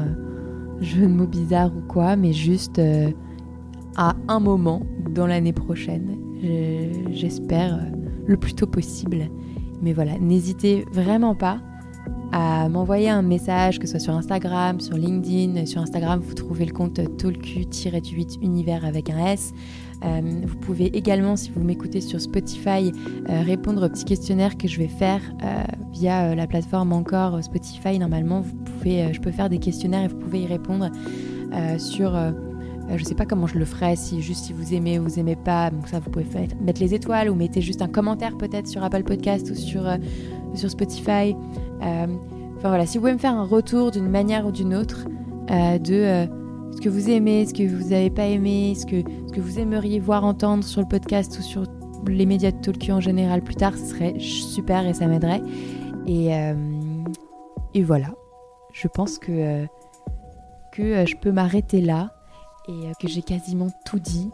jeu 0.80 1.02
de 1.02 1.12
mots 1.12 1.26
bizarre 1.26 1.70
ou 1.76 1.80
quoi, 1.80 2.16
mais 2.16 2.32
juste 2.32 2.78
euh, 2.78 3.10
à 3.96 4.14
un 4.28 4.40
moment 4.40 4.82
dans 5.10 5.26
l'année 5.26 5.52
prochaine. 5.52 6.18
J'espère 7.10 7.74
euh, 7.74 7.78
le 8.26 8.36
plus 8.36 8.54
tôt 8.54 8.66
possible. 8.66 9.30
Mais 9.82 9.92
voilà, 9.92 10.18
n'hésitez 10.18 10.84
vraiment 10.92 11.34
pas 11.34 11.60
à 12.32 12.68
m'envoyer 12.68 13.08
un 13.08 13.22
message, 13.22 13.78
que 13.78 13.86
ce 13.86 13.92
soit 13.92 14.00
sur 14.00 14.14
Instagram, 14.14 14.80
sur 14.80 14.96
LinkedIn. 14.96 15.66
Sur 15.66 15.80
Instagram, 15.80 16.20
vous 16.20 16.34
trouvez 16.34 16.66
le 16.66 16.72
compte 16.72 17.00
talku-du8 17.16 18.42
univers 18.42 18.84
avec 18.84 19.08
un 19.08 19.26
S. 19.26 19.52
Euh, 20.04 20.20
vous 20.46 20.56
pouvez 20.56 20.86
également, 20.96 21.36
si 21.36 21.50
vous 21.50 21.62
m'écoutez 21.62 22.00
sur 22.00 22.20
Spotify, 22.20 22.92
répondre 23.26 23.86
au 23.86 23.88
petit 23.88 24.04
questionnaire 24.04 24.56
que 24.56 24.68
je 24.68 24.78
vais 24.78 24.88
faire 24.88 25.20
via 25.92 26.34
la 26.34 26.46
plateforme 26.46 26.92
encore 26.92 27.42
Spotify. 27.42 27.98
Normalement, 27.98 28.40
vous 28.40 28.64
euh, 28.86 29.12
je 29.12 29.20
peux 29.20 29.30
faire 29.30 29.48
des 29.48 29.58
questionnaires 29.58 30.04
et 30.04 30.08
vous 30.08 30.16
pouvez 30.16 30.42
y 30.42 30.46
répondre 30.46 30.90
euh, 31.52 31.78
sur 31.78 32.14
euh, 32.14 32.32
je 32.94 33.04
sais 33.04 33.14
pas 33.14 33.24
comment 33.24 33.46
je 33.46 33.58
le 33.58 33.64
ferai, 33.64 33.96
si 33.96 34.20
juste 34.20 34.44
si 34.44 34.52
vous 34.52 34.74
aimez 34.74 34.98
ou 34.98 35.04
vous 35.04 35.18
aimez 35.18 35.36
pas, 35.36 35.70
donc 35.70 35.88
ça 35.88 36.00
vous 36.00 36.10
pouvez 36.10 36.26
mettre 36.60 36.80
les 36.80 36.92
étoiles 36.92 37.30
ou 37.30 37.34
mettez 37.34 37.62
juste 37.62 37.80
un 37.80 37.88
commentaire 37.88 38.36
peut-être 38.36 38.66
sur 38.66 38.84
Apple 38.84 39.04
Podcast 39.04 39.50
ou 39.50 39.54
sur, 39.54 39.84
sur 40.54 40.70
Spotify. 40.70 41.34
enfin 41.80 42.08
voilà, 42.68 42.84
si 42.84 42.98
vous 42.98 43.02
pouvez 43.02 43.14
me 43.14 43.18
faire 43.18 43.34
un 43.34 43.44
retour 43.44 43.90
d'une 43.90 44.08
manière 44.08 44.46
ou 44.46 44.52
d'une 44.52 44.74
autre 44.74 45.06
de 45.48 46.26
ce 46.76 46.80
que 46.82 46.90
vous 46.90 47.08
aimez, 47.08 47.46
ce 47.46 47.54
que 47.54 47.66
vous 47.66 47.88
n'avez 47.88 48.10
pas 48.10 48.26
aimé, 48.26 48.74
ce 48.78 48.84
que, 48.84 48.96
que 49.34 49.40
vous 49.40 49.58
aimeriez 49.58 50.00
voir 50.00 50.24
entendre 50.24 50.64
sur 50.64 50.80
le 50.80 50.88
podcast 50.88 51.38
ou 51.38 51.42
sur 51.42 51.64
les 52.06 52.26
médias 52.26 52.52
de 52.52 52.58
Talk 52.58 52.88
en 52.90 53.00
général 53.00 53.42
plus 53.42 53.56
tard, 53.56 53.76
ce 53.76 53.86
serait 53.86 54.18
super 54.18 54.86
et 54.86 54.94
ça 54.94 55.06
m'aiderait. 55.06 55.42
Et, 56.06 56.30
et 57.74 57.82
voilà 57.82 58.14
je 58.74 58.88
pense 58.88 59.18
que, 59.18 59.32
euh, 59.32 59.66
que 60.72 60.82
euh, 60.82 61.06
je 61.06 61.16
peux 61.16 61.32
m'arrêter 61.32 61.80
là 61.80 62.12
et 62.68 62.72
euh, 62.72 62.92
que 63.00 63.08
j'ai 63.08 63.22
quasiment 63.22 63.70
tout 63.86 64.00
dit. 64.00 64.30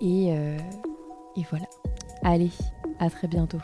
Et, 0.00 0.30
et 0.30 1.46
voilà. 1.48 1.66
Allez, 2.24 2.50
à 2.98 3.08
très 3.08 3.28
bientôt. 3.28 3.60